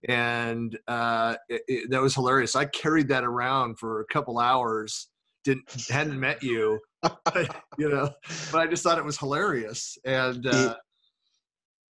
And 0.09 0.79
uh, 0.89 1.35
it, 1.51 1.61
it- 1.69 1.91
that 1.91 2.01
was 2.01 2.15
hilarious. 2.15 2.57
I 2.57 2.65
carried 2.65 3.09
that 3.09 3.25
around 3.25 3.79
for 3.79 4.01
a 4.01 4.07
couple 4.07 4.39
hours. 4.39 5.09
Didn't 5.45 5.71
hadn't 5.91 6.19
met 6.19 6.43
you, 6.43 6.79
you 7.77 7.89
know, 7.91 8.09
but 8.53 8.59
I 8.61 8.67
just 8.69 8.83
thought 8.85 8.97
it 8.97 9.05
was 9.05 9.19
hilarious. 9.19 9.99
And 10.07 10.47
uh, 10.47 10.77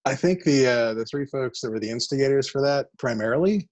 I 0.04 0.14
think 0.14 0.42
the 0.44 0.66
uh, 0.66 0.94
the 0.94 1.04
three 1.04 1.26
folks 1.26 1.60
that 1.60 1.70
were 1.70 1.78
the 1.80 1.90
instigators 1.90 2.48
for 2.48 2.60
that 2.62 2.86
primarily 2.98 3.68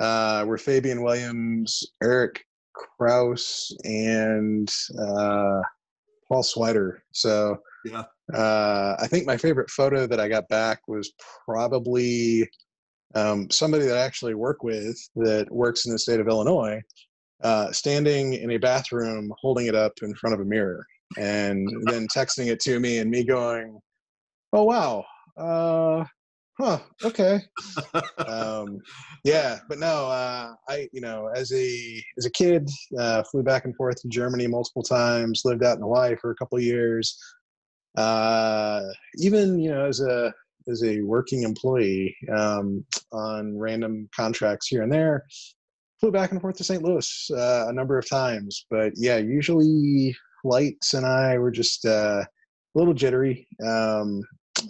uh, 0.00 0.44
were 0.46 0.58
Fabian 0.58 1.02
Williams, 1.02 1.82
Eric 2.02 2.44
Kraus, 2.74 3.74
and 3.84 4.72
uh, 4.98 5.60
Paul 6.28 6.42
Swider. 6.42 6.98
So 7.12 7.58
Yeah. 7.84 8.04
uh, 8.34 8.96
I 9.00 9.06
think 9.06 9.26
my 9.26 9.36
favorite 9.36 9.70
photo 9.70 10.06
that 10.06 10.20
I 10.20 10.28
got 10.28 10.48
back 10.48 10.80
was 10.88 11.12
probably 11.46 12.48
um, 13.14 13.50
somebody 13.50 13.84
that 13.86 13.96
I 13.96 14.02
actually 14.02 14.34
work 14.34 14.62
with 14.62 14.96
that 15.16 15.50
works 15.50 15.86
in 15.86 15.92
the 15.92 15.98
state 15.98 16.20
of 16.20 16.28
Illinois, 16.28 16.80
uh, 17.42 17.72
standing 17.72 18.34
in 18.34 18.52
a 18.52 18.56
bathroom 18.58 19.32
holding 19.40 19.66
it 19.66 19.74
up 19.74 19.92
in 20.02 20.14
front 20.14 20.34
of 20.34 20.40
a 20.40 20.44
mirror 20.44 20.86
and 21.18 21.68
then 21.84 22.06
texting 22.08 22.46
it 22.46 22.60
to 22.60 22.80
me 22.80 22.98
and 22.98 23.10
me 23.10 23.22
going, 23.24 23.78
"Oh 24.54 24.64
wow, 24.64 25.04
uh, 25.36 26.04
huh, 26.58 26.78
okay." 27.04 27.40
um, 28.26 28.78
yeah, 29.24 29.58
but 29.68 29.78
no, 29.78 30.06
uh, 30.06 30.54
I 30.68 30.88
you 30.92 31.00
know 31.00 31.28
as 31.34 31.52
a 31.52 32.04
as 32.18 32.26
a 32.26 32.30
kid 32.30 32.68
uh, 32.98 33.22
flew 33.24 33.42
back 33.42 33.64
and 33.64 33.76
forth 33.76 34.00
to 34.02 34.08
Germany 34.08 34.46
multiple 34.46 34.82
times, 34.82 35.42
lived 35.44 35.64
out 35.64 35.76
in 35.76 35.82
Hawaii 35.82 36.16
for 36.16 36.30
a 36.30 36.36
couple 36.36 36.58
years. 36.60 37.18
Uh, 37.96 38.82
even 39.18 39.58
you 39.58 39.70
know 39.70 39.84
as 39.84 40.00
a 40.00 40.32
as 40.68 40.82
a 40.84 41.00
working 41.00 41.42
employee 41.42 42.16
um, 42.34 42.84
on 43.12 43.58
random 43.58 44.08
contracts 44.14 44.68
here 44.68 44.82
and 44.82 44.92
there, 44.92 45.24
flew 46.00 46.10
back 46.10 46.32
and 46.32 46.40
forth 46.40 46.56
to 46.56 46.64
St. 46.64 46.82
Louis 46.82 47.30
uh, 47.36 47.66
a 47.68 47.72
number 47.72 47.98
of 47.98 48.08
times. 48.08 48.66
But 48.70 48.92
yeah, 48.96 49.18
usually 49.18 50.16
Lights 50.44 50.94
and 50.94 51.06
I 51.06 51.38
were 51.38 51.50
just 51.50 51.84
uh, 51.84 52.24
a 52.24 52.78
little 52.78 52.94
jittery. 52.94 53.46
Um, 53.64 54.22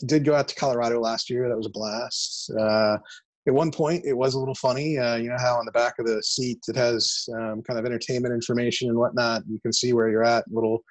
did 0.06 0.24
go 0.24 0.34
out 0.34 0.48
to 0.48 0.54
Colorado 0.54 1.00
last 1.00 1.30
year. 1.30 1.48
That 1.48 1.56
was 1.56 1.66
a 1.66 1.70
blast. 1.70 2.50
Uh, 2.58 2.98
at 3.46 3.54
one 3.54 3.72
point, 3.72 4.04
it 4.04 4.12
was 4.12 4.34
a 4.34 4.38
little 4.38 4.54
funny. 4.54 4.98
Uh, 4.98 5.16
you 5.16 5.28
know 5.28 5.38
how 5.38 5.58
on 5.58 5.66
the 5.66 5.72
back 5.72 5.98
of 5.98 6.06
the 6.06 6.22
seat 6.22 6.60
it 6.68 6.76
has 6.76 7.28
um, 7.34 7.62
kind 7.62 7.78
of 7.78 7.84
entertainment 7.84 8.32
information 8.32 8.88
and 8.88 8.96
whatnot. 8.96 9.42
You 9.48 9.58
can 9.60 9.72
see 9.72 9.92
where 9.92 10.08
you're 10.08 10.24
at, 10.24 10.44
little 10.50 10.84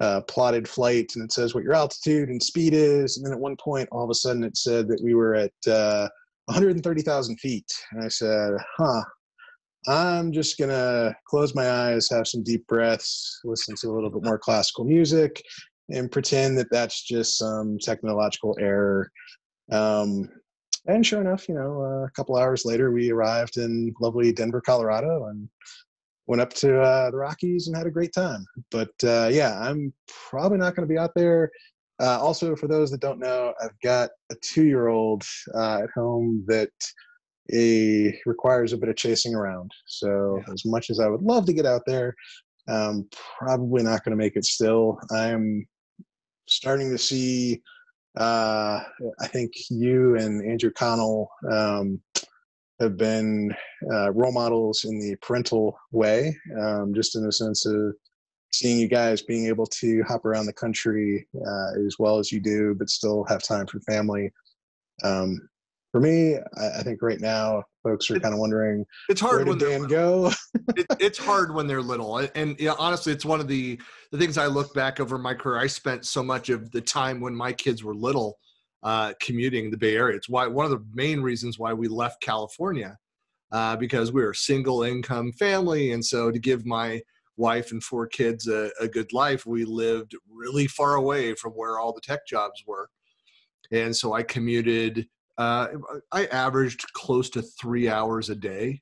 uh, 0.00 0.22
plotted 0.22 0.66
flight, 0.66 1.12
and 1.14 1.24
it 1.24 1.32
says 1.32 1.54
what 1.54 1.64
your 1.64 1.74
altitude 1.74 2.30
and 2.30 2.42
speed 2.42 2.72
is. 2.72 3.16
And 3.16 3.26
then 3.26 3.32
at 3.32 3.38
one 3.38 3.56
point, 3.56 3.88
all 3.92 4.04
of 4.04 4.10
a 4.10 4.14
sudden, 4.14 4.42
it 4.42 4.56
said 4.56 4.88
that 4.88 5.02
we 5.02 5.14
were 5.14 5.34
at 5.34 5.52
uh, 5.66 6.08
130,000 6.46 7.36
feet. 7.38 7.70
And 7.92 8.02
I 8.04 8.08
said, 8.08 8.52
huh. 8.78 9.02
I'm 9.88 10.30
just 10.30 10.58
gonna 10.58 11.12
close 11.26 11.56
my 11.56 11.68
eyes, 11.68 12.08
have 12.08 12.28
some 12.28 12.44
deep 12.44 12.64
breaths, 12.68 13.40
listen 13.42 13.74
to 13.80 13.88
a 13.88 13.92
little 13.92 14.10
bit 14.10 14.22
more 14.22 14.38
classical 14.38 14.84
music, 14.84 15.42
and 15.88 16.10
pretend 16.10 16.56
that 16.58 16.70
that's 16.70 17.02
just 17.02 17.38
some 17.38 17.78
technological 17.78 18.56
error. 18.60 19.10
Um, 19.70 20.28
and 20.86 21.06
sure 21.06 21.20
enough, 21.20 21.48
you 21.48 21.54
know, 21.54 21.82
uh, 21.82 22.06
a 22.06 22.10
couple 22.10 22.36
hours 22.36 22.64
later, 22.64 22.90
we 22.90 23.10
arrived 23.10 23.56
in 23.56 23.94
lovely 24.00 24.32
Denver, 24.32 24.60
Colorado, 24.60 25.26
and 25.26 25.48
went 26.26 26.42
up 26.42 26.52
to 26.54 26.80
uh, 26.80 27.10
the 27.10 27.16
Rockies 27.16 27.66
and 27.66 27.76
had 27.76 27.86
a 27.86 27.90
great 27.90 28.12
time. 28.12 28.44
But 28.70 28.90
uh, 29.04 29.28
yeah, 29.30 29.60
I'm 29.60 29.92
probably 30.08 30.58
not 30.58 30.74
going 30.74 30.88
to 30.88 30.92
be 30.92 30.98
out 30.98 31.12
there. 31.14 31.50
Uh, 32.00 32.18
also, 32.20 32.56
for 32.56 32.66
those 32.66 32.90
that 32.90 33.00
don't 33.00 33.20
know, 33.20 33.54
I've 33.62 33.78
got 33.82 34.10
a 34.30 34.34
two-year-old 34.42 35.22
uh, 35.54 35.80
at 35.84 35.90
home 35.94 36.44
that 36.48 36.70
a 37.52 38.18
requires 38.24 38.72
a 38.72 38.78
bit 38.78 38.88
of 38.88 38.96
chasing 38.96 39.34
around. 39.34 39.70
So 39.86 40.38
Yeah. 40.38 40.52
as 40.52 40.64
much 40.64 40.90
as 40.90 40.98
I 40.98 41.08
would 41.08 41.22
love 41.22 41.44
to 41.46 41.52
get 41.52 41.66
out 41.66 41.82
there, 41.86 42.14
um, 42.68 43.08
probably 43.38 43.82
not 43.82 44.04
going 44.04 44.12
to 44.12 44.16
make 44.16 44.36
it. 44.36 44.44
Still, 44.44 44.98
I'm 45.12 45.66
starting 46.46 46.90
to 46.90 46.98
see. 46.98 47.62
Uh, 48.18 48.80
I 49.20 49.26
think 49.26 49.52
you 49.70 50.16
and 50.16 50.46
Andrew 50.46 50.70
Connell 50.70 51.30
um, 51.50 52.00
have 52.80 52.96
been 52.96 53.54
uh, 53.90 54.12
role 54.12 54.32
models 54.32 54.84
in 54.84 54.98
the 54.98 55.16
parental 55.22 55.78
way, 55.92 56.36
um, 56.60 56.92
just 56.94 57.16
in 57.16 57.24
the 57.24 57.32
sense 57.32 57.64
of 57.64 57.94
seeing 58.52 58.78
you 58.78 58.88
guys 58.88 59.22
being 59.22 59.46
able 59.46 59.66
to 59.66 60.02
hop 60.02 60.26
around 60.26 60.46
the 60.46 60.52
country 60.52 61.26
uh, 61.36 61.86
as 61.86 61.96
well 61.98 62.18
as 62.18 62.30
you 62.30 62.40
do, 62.40 62.74
but 62.78 62.90
still 62.90 63.24
have 63.24 63.42
time 63.42 63.66
for 63.66 63.80
family. 63.80 64.30
Um, 65.02 65.48
for 65.90 66.00
me, 66.00 66.36
I, 66.58 66.80
I 66.80 66.82
think 66.82 67.00
right 67.00 67.20
now 67.20 67.64
folks 67.82 68.10
are 68.10 68.20
kind 68.20 68.34
of 68.34 68.40
wondering 68.40 68.84
it's 69.08 69.20
hard 69.20 69.48
when 69.48 69.58
Dan 69.58 69.82
go? 69.84 70.30
it, 70.76 70.86
it's 71.00 71.18
hard 71.18 71.54
when 71.54 71.66
they're 71.66 71.82
little 71.82 72.18
and, 72.18 72.30
and 72.34 72.60
yeah, 72.60 72.74
honestly 72.78 73.12
it's 73.12 73.24
one 73.24 73.40
of 73.40 73.48
the 73.48 73.80
the 74.10 74.18
things 74.18 74.38
i 74.38 74.46
look 74.46 74.72
back 74.74 75.00
over 75.00 75.18
my 75.18 75.34
career 75.34 75.58
i 75.58 75.66
spent 75.66 76.06
so 76.06 76.22
much 76.22 76.48
of 76.48 76.70
the 76.70 76.80
time 76.80 77.20
when 77.20 77.34
my 77.34 77.52
kids 77.52 77.82
were 77.82 77.94
little 77.94 78.38
uh, 78.84 79.12
commuting 79.20 79.70
the 79.70 79.76
bay 79.76 79.94
area. 79.94 80.16
It's 80.16 80.28
why 80.28 80.48
one 80.48 80.64
of 80.64 80.72
the 80.72 80.84
main 80.92 81.20
reasons 81.20 81.58
why 81.58 81.72
we 81.72 81.88
left 81.88 82.20
california 82.20 82.96
uh, 83.52 83.76
because 83.76 84.12
we 84.12 84.22
were 84.22 84.30
a 84.30 84.34
single 84.34 84.82
income 84.82 85.32
family 85.32 85.92
and 85.92 86.04
so 86.04 86.30
to 86.30 86.38
give 86.38 86.66
my 86.66 87.00
wife 87.36 87.72
and 87.72 87.82
four 87.82 88.06
kids 88.06 88.48
a, 88.48 88.70
a 88.80 88.88
good 88.88 89.12
life 89.12 89.46
we 89.46 89.64
lived 89.64 90.14
really 90.30 90.66
far 90.66 90.96
away 90.96 91.34
from 91.34 91.52
where 91.52 91.78
all 91.78 91.92
the 91.92 92.00
tech 92.00 92.26
jobs 92.26 92.62
were. 92.66 92.88
And 93.70 93.94
so 93.94 94.12
i 94.12 94.22
commuted 94.22 95.06
uh, 95.38 95.68
i 96.12 96.26
averaged 96.26 96.84
close 96.92 97.30
to 97.30 97.42
three 97.42 97.88
hours 97.88 98.28
a 98.30 98.34
day 98.34 98.80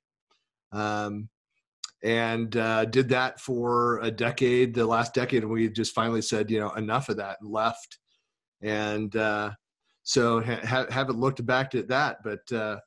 um, 0.72 1.28
and 2.02 2.56
uh, 2.56 2.84
did 2.86 3.08
that 3.10 3.40
for 3.40 3.98
a 4.00 4.10
decade, 4.10 4.74
the 4.74 4.86
last 4.86 5.12
decade, 5.12 5.42
and 5.42 5.52
we 5.52 5.68
just 5.68 5.94
finally 5.94 6.22
said, 6.22 6.50
you 6.50 6.58
know, 6.58 6.70
enough 6.72 7.08
of 7.10 7.18
that, 7.18 7.36
and 7.42 7.50
left. 7.50 7.98
And 8.62 9.14
uh, 9.16 9.50
so 10.02 10.40
ha- 10.40 10.86
haven't 10.90 11.18
looked 11.18 11.44
back 11.44 11.74
at 11.74 11.88
that, 11.88 12.18
but 12.24 12.50
uh, 12.56 12.78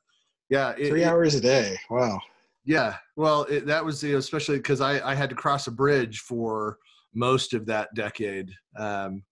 yeah, 0.48 0.74
it- 0.76 0.88
Three 0.88 1.02
it- 1.04 1.06
hours 1.06 1.34
a 1.36 1.40
day. 1.40 1.76
Wow. 1.90 2.18
yeah. 2.64 2.96
Well, 3.16 3.44
it, 3.44 3.66
that 3.66 3.84
was 3.84 4.02
you 4.02 4.12
know, 4.12 4.18
especially 4.18 4.56
because 4.56 4.80
I, 4.80 5.00
I 5.08 5.14
had 5.14 5.30
to 5.30 5.36
cross 5.36 5.66
a 5.68 5.70
bridge 5.72 6.20
for 6.20 6.78
most 7.14 7.54
of 7.54 7.66
that 7.66 7.94
decade. 7.94 8.50
Um, 8.76 9.22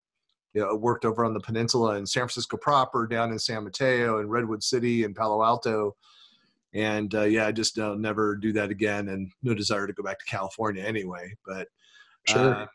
you 0.54 0.62
know, 0.62 0.74
worked 0.74 1.04
over 1.04 1.24
on 1.24 1.34
the 1.34 1.40
peninsula 1.40 1.96
in 1.96 2.06
San 2.06 2.22
Francisco 2.22 2.56
proper, 2.56 3.06
down 3.06 3.32
in 3.32 3.38
San 3.38 3.64
Mateo, 3.64 4.18
and 4.18 4.30
Redwood 4.30 4.62
City, 4.62 5.04
and 5.04 5.16
Palo 5.16 5.42
Alto. 5.42 5.96
And 6.74 7.14
uh, 7.14 7.22
yeah, 7.22 7.46
I 7.46 7.52
just 7.52 7.78
uh, 7.78 7.94
never 7.94 8.36
do 8.36 8.52
that 8.54 8.70
again, 8.70 9.08
and 9.08 9.30
no 9.42 9.54
desire 9.54 9.86
to 9.86 9.92
go 9.92 10.02
back 10.02 10.18
to 10.18 10.24
California 10.24 10.82
anyway. 10.82 11.34
But 11.46 11.68
Sure. 12.26 12.54
uh, 12.54 12.66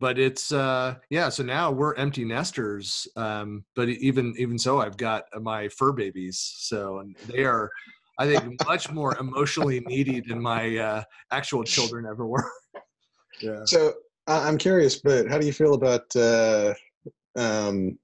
but 0.00 0.18
it's 0.18 0.52
uh, 0.52 0.94
yeah. 1.10 1.28
So 1.28 1.42
now 1.42 1.70
we're 1.70 1.94
empty 1.94 2.24
nesters. 2.24 3.08
Um, 3.16 3.64
but 3.74 3.88
even 3.88 4.34
even 4.38 4.58
so, 4.58 4.80
I've 4.80 4.96
got 4.96 5.24
my 5.40 5.68
fur 5.68 5.92
babies. 5.92 6.38
So 6.58 6.98
and 6.98 7.16
they 7.26 7.44
are. 7.44 7.70
I 8.18 8.26
think 8.26 8.54
much 8.66 8.90
more 8.90 9.16
emotionally 9.18 9.80
needy 9.80 10.20
than 10.20 10.40
my 10.40 10.76
uh, 10.76 11.02
actual 11.30 11.64
children 11.64 12.06
ever 12.06 12.26
were. 12.26 12.50
yeah. 13.40 13.64
So 13.64 13.94
uh, 14.26 14.42
I'm 14.44 14.58
curious, 14.58 14.96
but 14.96 15.28
how 15.28 15.38
do 15.38 15.46
you 15.46 15.52
feel 15.52 15.74
about? 15.74 16.14
Uh, 16.14 16.74
um, 17.38 17.98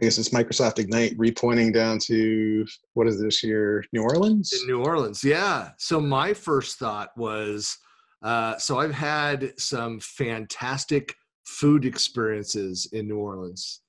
I 0.00 0.04
guess 0.04 0.18
it's 0.18 0.28
Microsoft 0.28 0.78
Ignite 0.78 1.16
repointing 1.18 1.72
down 1.72 1.98
to 2.00 2.64
what 2.94 3.08
is 3.08 3.20
this 3.20 3.42
year? 3.42 3.84
New 3.92 4.02
Orleans. 4.02 4.52
In 4.52 4.68
New 4.68 4.84
Orleans, 4.84 5.24
yeah. 5.24 5.70
So 5.78 6.00
my 6.00 6.32
first 6.32 6.78
thought 6.78 7.10
was, 7.16 7.76
uh, 8.22 8.56
so 8.58 8.78
I've 8.78 8.94
had 8.94 9.58
some 9.58 9.98
fantastic 9.98 11.14
food 11.46 11.84
experiences 11.84 12.88
in 12.92 13.08
New 13.08 13.18
Orleans. 13.18 13.80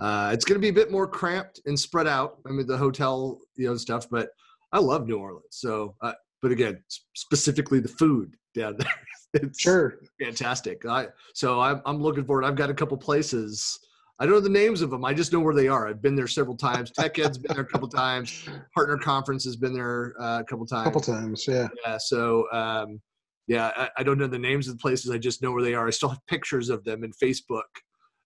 Uh, 0.00 0.30
it's 0.32 0.46
going 0.46 0.58
to 0.58 0.62
be 0.62 0.70
a 0.70 0.72
bit 0.72 0.90
more 0.90 1.06
cramped 1.06 1.60
and 1.66 1.78
spread 1.78 2.06
out. 2.06 2.38
I 2.46 2.52
mean, 2.52 2.66
the 2.66 2.78
hotel, 2.78 3.38
you 3.56 3.66
know, 3.66 3.76
stuff, 3.76 4.08
but 4.10 4.30
I 4.72 4.78
love 4.78 5.06
New 5.06 5.18
Orleans. 5.18 5.44
So, 5.50 5.94
uh, 6.00 6.14
but 6.40 6.52
again, 6.52 6.82
specifically 7.14 7.80
the 7.80 7.88
food 7.88 8.34
down 8.54 8.76
there, 8.78 8.94
it's 9.34 9.60
sure 9.60 10.00
fantastic. 10.20 10.84
I, 10.86 11.08
so 11.34 11.60
I'm, 11.60 11.82
I'm 11.86 12.00
looking 12.00 12.24
forward. 12.24 12.44
I've 12.44 12.56
got 12.56 12.70
a 12.70 12.74
couple 12.74 12.96
places. 12.96 13.78
I 14.18 14.26
don't 14.26 14.34
know 14.34 14.40
the 14.40 14.50
names 14.50 14.82
of 14.82 14.90
them. 14.90 15.04
I 15.04 15.14
just 15.14 15.32
know 15.32 15.40
where 15.40 15.54
they 15.54 15.68
are. 15.68 15.88
I've 15.88 16.02
been 16.02 16.14
there 16.14 16.26
several 16.26 16.56
times. 16.56 16.90
Tech 16.90 17.18
Ed's 17.18 17.38
been 17.38 17.54
there 17.54 17.64
a 17.64 17.66
couple 17.66 17.88
times. 17.88 18.46
Partner 18.74 18.98
Conference 18.98 19.44
has 19.44 19.56
been 19.56 19.72
there 19.72 20.14
uh, 20.20 20.40
a 20.40 20.44
couple 20.44 20.66
times. 20.66 20.82
A 20.82 20.90
couple 20.90 21.00
times, 21.00 21.46
yeah. 21.48 21.68
Yeah. 21.86 21.96
So, 21.98 22.50
um, 22.52 23.00
yeah, 23.46 23.72
I, 23.74 23.88
I, 23.96 24.02
don't 24.02 24.18
know 24.18 24.26
the 24.26 24.38
names 24.38 24.68
of 24.68 24.76
the 24.76 24.80
places. 24.80 25.10
I 25.10 25.16
just 25.16 25.42
know 25.42 25.52
where 25.52 25.62
they 25.62 25.74
are. 25.74 25.86
I 25.86 25.90
still 25.90 26.10
have 26.10 26.24
pictures 26.28 26.68
of 26.68 26.84
them 26.84 27.02
in 27.02 27.12
Facebook 27.12 27.62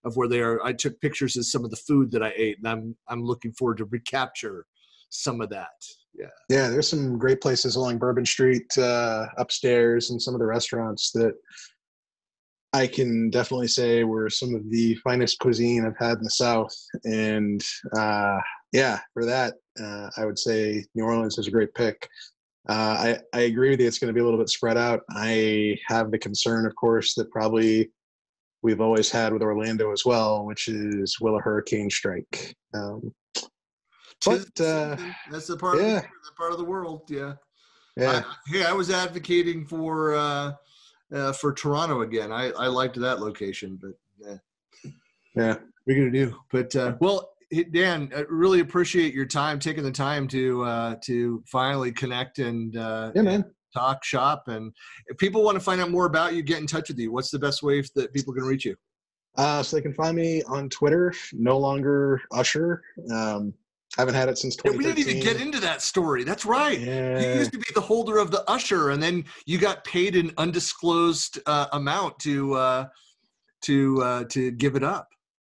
of 0.04 0.16
where 0.16 0.28
they 0.28 0.40
are. 0.40 0.62
I 0.64 0.72
took 0.72 1.00
pictures 1.00 1.36
of 1.36 1.46
some 1.46 1.64
of 1.64 1.70
the 1.70 1.76
food 1.76 2.10
that 2.10 2.22
I 2.22 2.32
ate, 2.36 2.58
and 2.58 2.68
I'm 2.68 2.96
I'm 3.08 3.22
looking 3.22 3.52
forward 3.52 3.78
to 3.78 3.84
recapture 3.86 4.66
some 5.14 5.40
of 5.40 5.50
that. 5.50 5.68
Yeah. 6.14 6.26
Yeah, 6.48 6.68
there's 6.68 6.88
some 6.88 7.18
great 7.18 7.40
places 7.40 7.76
along 7.76 7.98
Bourbon 7.98 8.26
Street 8.26 8.76
uh, 8.78 9.26
upstairs, 9.38 10.10
and 10.10 10.20
some 10.20 10.34
of 10.34 10.40
the 10.40 10.46
restaurants 10.46 11.10
that 11.12 11.34
I 12.72 12.86
can 12.86 13.30
definitely 13.30 13.68
say 13.68 14.04
were 14.04 14.28
some 14.28 14.54
of 14.54 14.68
the 14.70 14.94
finest 14.96 15.38
cuisine 15.38 15.86
I've 15.86 15.98
had 15.98 16.18
in 16.18 16.24
the 16.24 16.30
South. 16.30 16.74
And 17.04 17.64
uh, 17.96 18.38
yeah, 18.72 18.98
for 19.12 19.24
that, 19.24 19.54
uh, 19.80 20.10
I 20.16 20.24
would 20.24 20.38
say 20.38 20.84
New 20.94 21.04
Orleans 21.04 21.38
is 21.38 21.46
a 21.46 21.52
great 21.52 21.72
pick. 21.74 22.08
Uh, 22.68 22.72
I, 22.72 23.18
I 23.32 23.40
agree 23.42 23.70
with 23.70 23.80
you. 23.80 23.86
It's 23.86 23.98
going 23.98 24.08
to 24.08 24.14
be 24.14 24.20
a 24.20 24.24
little 24.24 24.38
bit 24.38 24.48
spread 24.48 24.76
out. 24.76 25.02
I 25.10 25.76
have 25.86 26.10
the 26.10 26.18
concern, 26.18 26.66
of 26.66 26.74
course, 26.74 27.14
that 27.14 27.30
probably 27.30 27.90
we've 28.62 28.80
always 28.80 29.10
had 29.10 29.32
with 29.32 29.42
Orlando 29.42 29.92
as 29.92 30.04
well, 30.04 30.46
which 30.46 30.68
is 30.68 31.20
will 31.20 31.36
a 31.36 31.40
hurricane 31.40 31.90
strike? 31.90 32.56
Um, 32.72 33.12
but 34.24 34.60
uh, 34.60 34.96
that's 35.30 35.46
the 35.46 35.56
part, 35.56 35.78
yeah. 35.78 35.96
of 35.98 36.02
the, 36.02 36.08
the, 36.24 36.32
part 36.36 36.52
of 36.52 36.58
the 36.58 36.64
world. 36.64 37.02
Yeah. 37.08 37.34
Yeah. 37.96 38.22
I, 38.26 38.52
hey, 38.52 38.64
I 38.64 38.72
was 38.72 38.90
advocating 38.90 39.66
for 39.66 40.14
uh, 40.14 40.52
uh, 41.14 41.32
for 41.32 41.52
Toronto 41.52 42.02
again. 42.02 42.32
I 42.32 42.50
I 42.50 42.66
liked 42.66 42.98
that 42.98 43.20
location, 43.20 43.78
but 43.80 43.92
yeah. 44.18 44.90
Yeah. 45.36 45.56
We're 45.86 45.98
gonna 45.98 46.10
do, 46.10 46.34
but 46.50 46.74
uh, 46.74 46.94
well, 47.00 47.34
Dan, 47.70 48.10
I 48.16 48.20
really 48.28 48.60
appreciate 48.60 49.14
your 49.14 49.26
time, 49.26 49.58
taking 49.58 49.84
the 49.84 49.92
time 49.92 50.26
to 50.28 50.62
uh, 50.64 50.96
to 51.04 51.42
finally 51.46 51.92
connect 51.92 52.38
and 52.38 52.76
uh, 52.76 53.12
yeah, 53.14 53.22
man. 53.22 53.44
talk 53.74 54.02
shop. 54.04 54.44
And 54.48 54.72
if 55.08 55.18
people 55.18 55.44
want 55.44 55.56
to 55.56 55.60
find 55.60 55.80
out 55.80 55.90
more 55.90 56.06
about 56.06 56.34
you, 56.34 56.42
get 56.42 56.60
in 56.60 56.66
touch 56.66 56.88
with 56.88 56.98
you. 56.98 57.12
What's 57.12 57.30
the 57.30 57.38
best 57.38 57.62
way 57.62 57.82
that 57.94 58.12
people 58.12 58.32
can 58.32 58.44
reach 58.44 58.64
you? 58.64 58.76
Uh, 59.36 59.62
so 59.62 59.76
they 59.76 59.82
can 59.82 59.94
find 59.94 60.16
me 60.16 60.42
on 60.44 60.68
Twitter. 60.68 61.12
No 61.32 61.58
longer 61.58 62.20
Usher. 62.32 62.82
Um, 63.12 63.52
haven't 63.96 64.14
had 64.14 64.28
it 64.28 64.38
since 64.38 64.56
2013. 64.56 64.80
Yeah, 64.80 64.94
we 64.94 64.94
didn't 64.94 65.16
even 65.16 65.22
get 65.22 65.46
into 65.46 65.60
that 65.60 65.82
story. 65.82 66.24
That's 66.24 66.44
right. 66.44 66.80
Yeah. 66.80 67.20
You 67.20 67.38
used 67.38 67.52
to 67.52 67.58
be 67.58 67.66
the 67.74 67.80
holder 67.80 68.18
of 68.18 68.30
the 68.30 68.48
Usher, 68.50 68.90
and 68.90 69.02
then 69.02 69.24
you 69.46 69.58
got 69.58 69.84
paid 69.84 70.16
an 70.16 70.32
undisclosed 70.36 71.38
uh, 71.46 71.66
amount 71.72 72.18
to 72.20 72.54
uh, 72.54 72.86
to 73.62 74.02
uh, 74.02 74.24
to 74.30 74.50
give 74.52 74.76
it 74.76 74.82
up. 74.82 75.08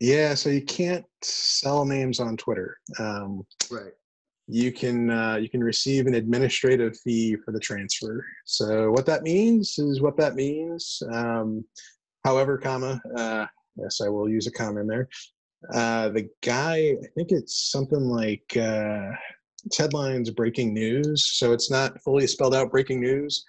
Yeah, 0.01 0.35
so 0.35 0.51
you 0.51 0.63
can't 0.63 1.05
sell 1.23 1.87
names 1.87 2.21
on 2.21 2.37
Twitter. 2.37 2.79
Um, 2.99 3.47
right. 3.71 3.93
You 4.49 4.71
can 4.71 5.11
uh, 5.11 5.37
you 5.37 5.49
can 5.49 5.65
receive 5.65 6.07
an 6.07 6.15
administrative 6.15 6.99
fee 7.01 7.37
for 7.45 7.53
the 7.53 7.61
transfer. 7.61 8.25
So 8.45 8.91
what 8.91 9.07
that 9.07 9.23
means 9.23 9.79
is 9.79 10.01
what 10.01 10.17
that 10.19 10.35
means. 10.35 11.03
Um, 11.11 11.65
however, 12.25 12.59
comma. 12.59 13.01
Uh, 13.17 13.47
yes, 13.77 14.01
I 14.01 14.09
will 14.09 14.29
use 14.29 14.47
a 14.47 14.53
comma 14.53 14.81
in 14.81 14.87
there. 14.87 15.09
Uh, 15.73 16.11
the 16.11 16.29
guy, 16.43 16.77
I 16.77 17.07
think 17.15 17.31
it's 17.31 17.71
something 17.71 18.09
like 18.09 18.57
uh, 18.57 19.11
it's 19.65 19.79
headlines 19.79 20.31
breaking 20.31 20.73
news. 20.73 21.31
So 21.39 21.53
it's 21.53 21.71
not 21.71 22.01
fully 22.03 22.27
spelled 22.27 22.55
out 22.55 22.71
breaking 22.71 23.01
news, 23.01 23.45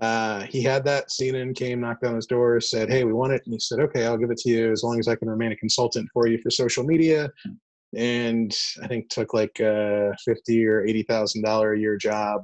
uh, 0.00 0.42
he 0.42 0.62
had 0.62 0.84
that. 0.84 1.08
CNN 1.08 1.56
came, 1.56 1.80
knocked 1.80 2.04
on 2.04 2.14
his 2.14 2.26
door, 2.26 2.60
said, 2.60 2.88
"Hey, 2.88 3.04
we 3.04 3.12
want 3.12 3.32
it," 3.32 3.42
and 3.44 3.54
he 3.54 3.58
said, 3.58 3.80
"Okay, 3.80 4.06
I'll 4.06 4.16
give 4.16 4.30
it 4.30 4.38
to 4.38 4.50
you 4.50 4.70
as 4.70 4.82
long 4.82 4.98
as 4.98 5.08
I 5.08 5.16
can 5.16 5.28
remain 5.28 5.52
a 5.52 5.56
consultant 5.56 6.08
for 6.12 6.28
you 6.28 6.38
for 6.38 6.50
social 6.50 6.84
media." 6.84 7.30
And 7.96 8.54
I 8.82 8.86
think 8.86 9.08
took 9.08 9.34
like 9.34 9.58
a 9.60 10.14
fifty 10.24 10.64
or 10.66 10.84
eighty 10.84 11.02
thousand 11.02 11.42
dollar 11.42 11.72
a 11.72 11.78
year 11.78 11.96
job 11.96 12.42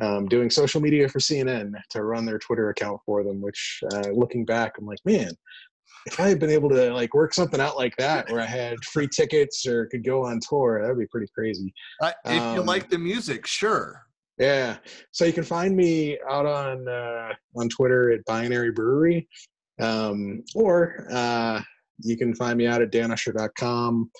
um, 0.00 0.26
doing 0.26 0.50
social 0.50 0.80
media 0.80 1.08
for 1.08 1.18
CNN 1.18 1.72
to 1.90 2.04
run 2.04 2.26
their 2.26 2.38
Twitter 2.38 2.68
account 2.68 3.00
for 3.06 3.24
them. 3.24 3.40
Which, 3.40 3.80
uh, 3.92 4.10
looking 4.12 4.44
back, 4.44 4.74
I'm 4.78 4.86
like, 4.86 5.00
man, 5.06 5.32
I 6.18 6.28
had 6.28 6.40
been 6.40 6.50
able 6.50 6.68
to 6.70 6.92
like 6.92 7.14
work 7.14 7.32
something 7.32 7.60
out 7.60 7.76
like 7.76 7.96
that, 7.96 8.30
where 8.30 8.40
I 8.40 8.46
had 8.46 8.82
free 8.84 9.08
tickets 9.08 9.66
or 9.66 9.86
could 9.86 10.04
go 10.04 10.24
on 10.24 10.40
tour, 10.48 10.82
that 10.82 10.88
would 10.88 10.98
be 10.98 11.06
pretty 11.06 11.28
crazy. 11.34 11.72
Uh, 12.00 12.12
if 12.24 12.42
um, 12.42 12.56
you 12.56 12.62
like 12.62 12.88
the 12.88 12.98
music, 12.98 13.46
sure. 13.46 14.02
Yeah. 14.38 14.78
So 15.12 15.24
you 15.24 15.32
can 15.32 15.44
find 15.44 15.76
me 15.76 16.18
out 16.28 16.46
on 16.46 16.88
uh, 16.88 17.32
on 17.56 17.68
Twitter 17.68 18.10
at 18.12 18.24
Binary 18.24 18.72
Brewery, 18.72 19.28
um, 19.80 20.42
or 20.54 21.06
uh, 21.12 21.60
you 21.98 22.16
can 22.16 22.34
find 22.34 22.58
me 22.58 22.66
out 22.66 22.82
at 22.82 22.90
danusher.com. 22.90 24.10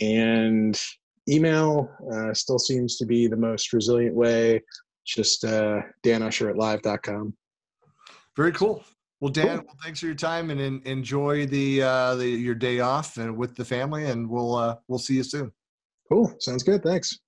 And 0.00 0.80
email 1.28 1.90
uh, 2.12 2.32
still 2.34 2.58
seems 2.58 2.96
to 2.96 3.06
be 3.06 3.26
the 3.26 3.36
most 3.36 3.72
resilient 3.72 4.14
way. 4.14 4.62
Just 5.06 5.44
uh, 5.44 5.80
danusher 6.04 6.50
at 6.50 6.56
live.com. 6.56 7.34
Very 8.36 8.52
cool. 8.52 8.84
Well, 9.20 9.30
Dan, 9.30 9.58
cool. 9.58 9.66
well, 9.66 9.76
thanks 9.82 10.00
for 10.00 10.06
your 10.06 10.14
time 10.14 10.50
and 10.50 10.60
in, 10.60 10.82
enjoy 10.86 11.46
the, 11.46 11.82
uh, 11.82 12.14
the 12.14 12.26
your 12.26 12.54
day 12.54 12.80
off 12.80 13.18
and 13.18 13.36
with 13.36 13.54
the 13.54 13.64
family, 13.64 14.06
and 14.06 14.28
we'll 14.28 14.54
uh, 14.54 14.76
we'll 14.88 14.98
see 14.98 15.14
you 15.14 15.24
soon. 15.24 15.52
Cool. 16.08 16.34
Sounds 16.38 16.62
good. 16.62 16.82
Thanks. 16.82 17.18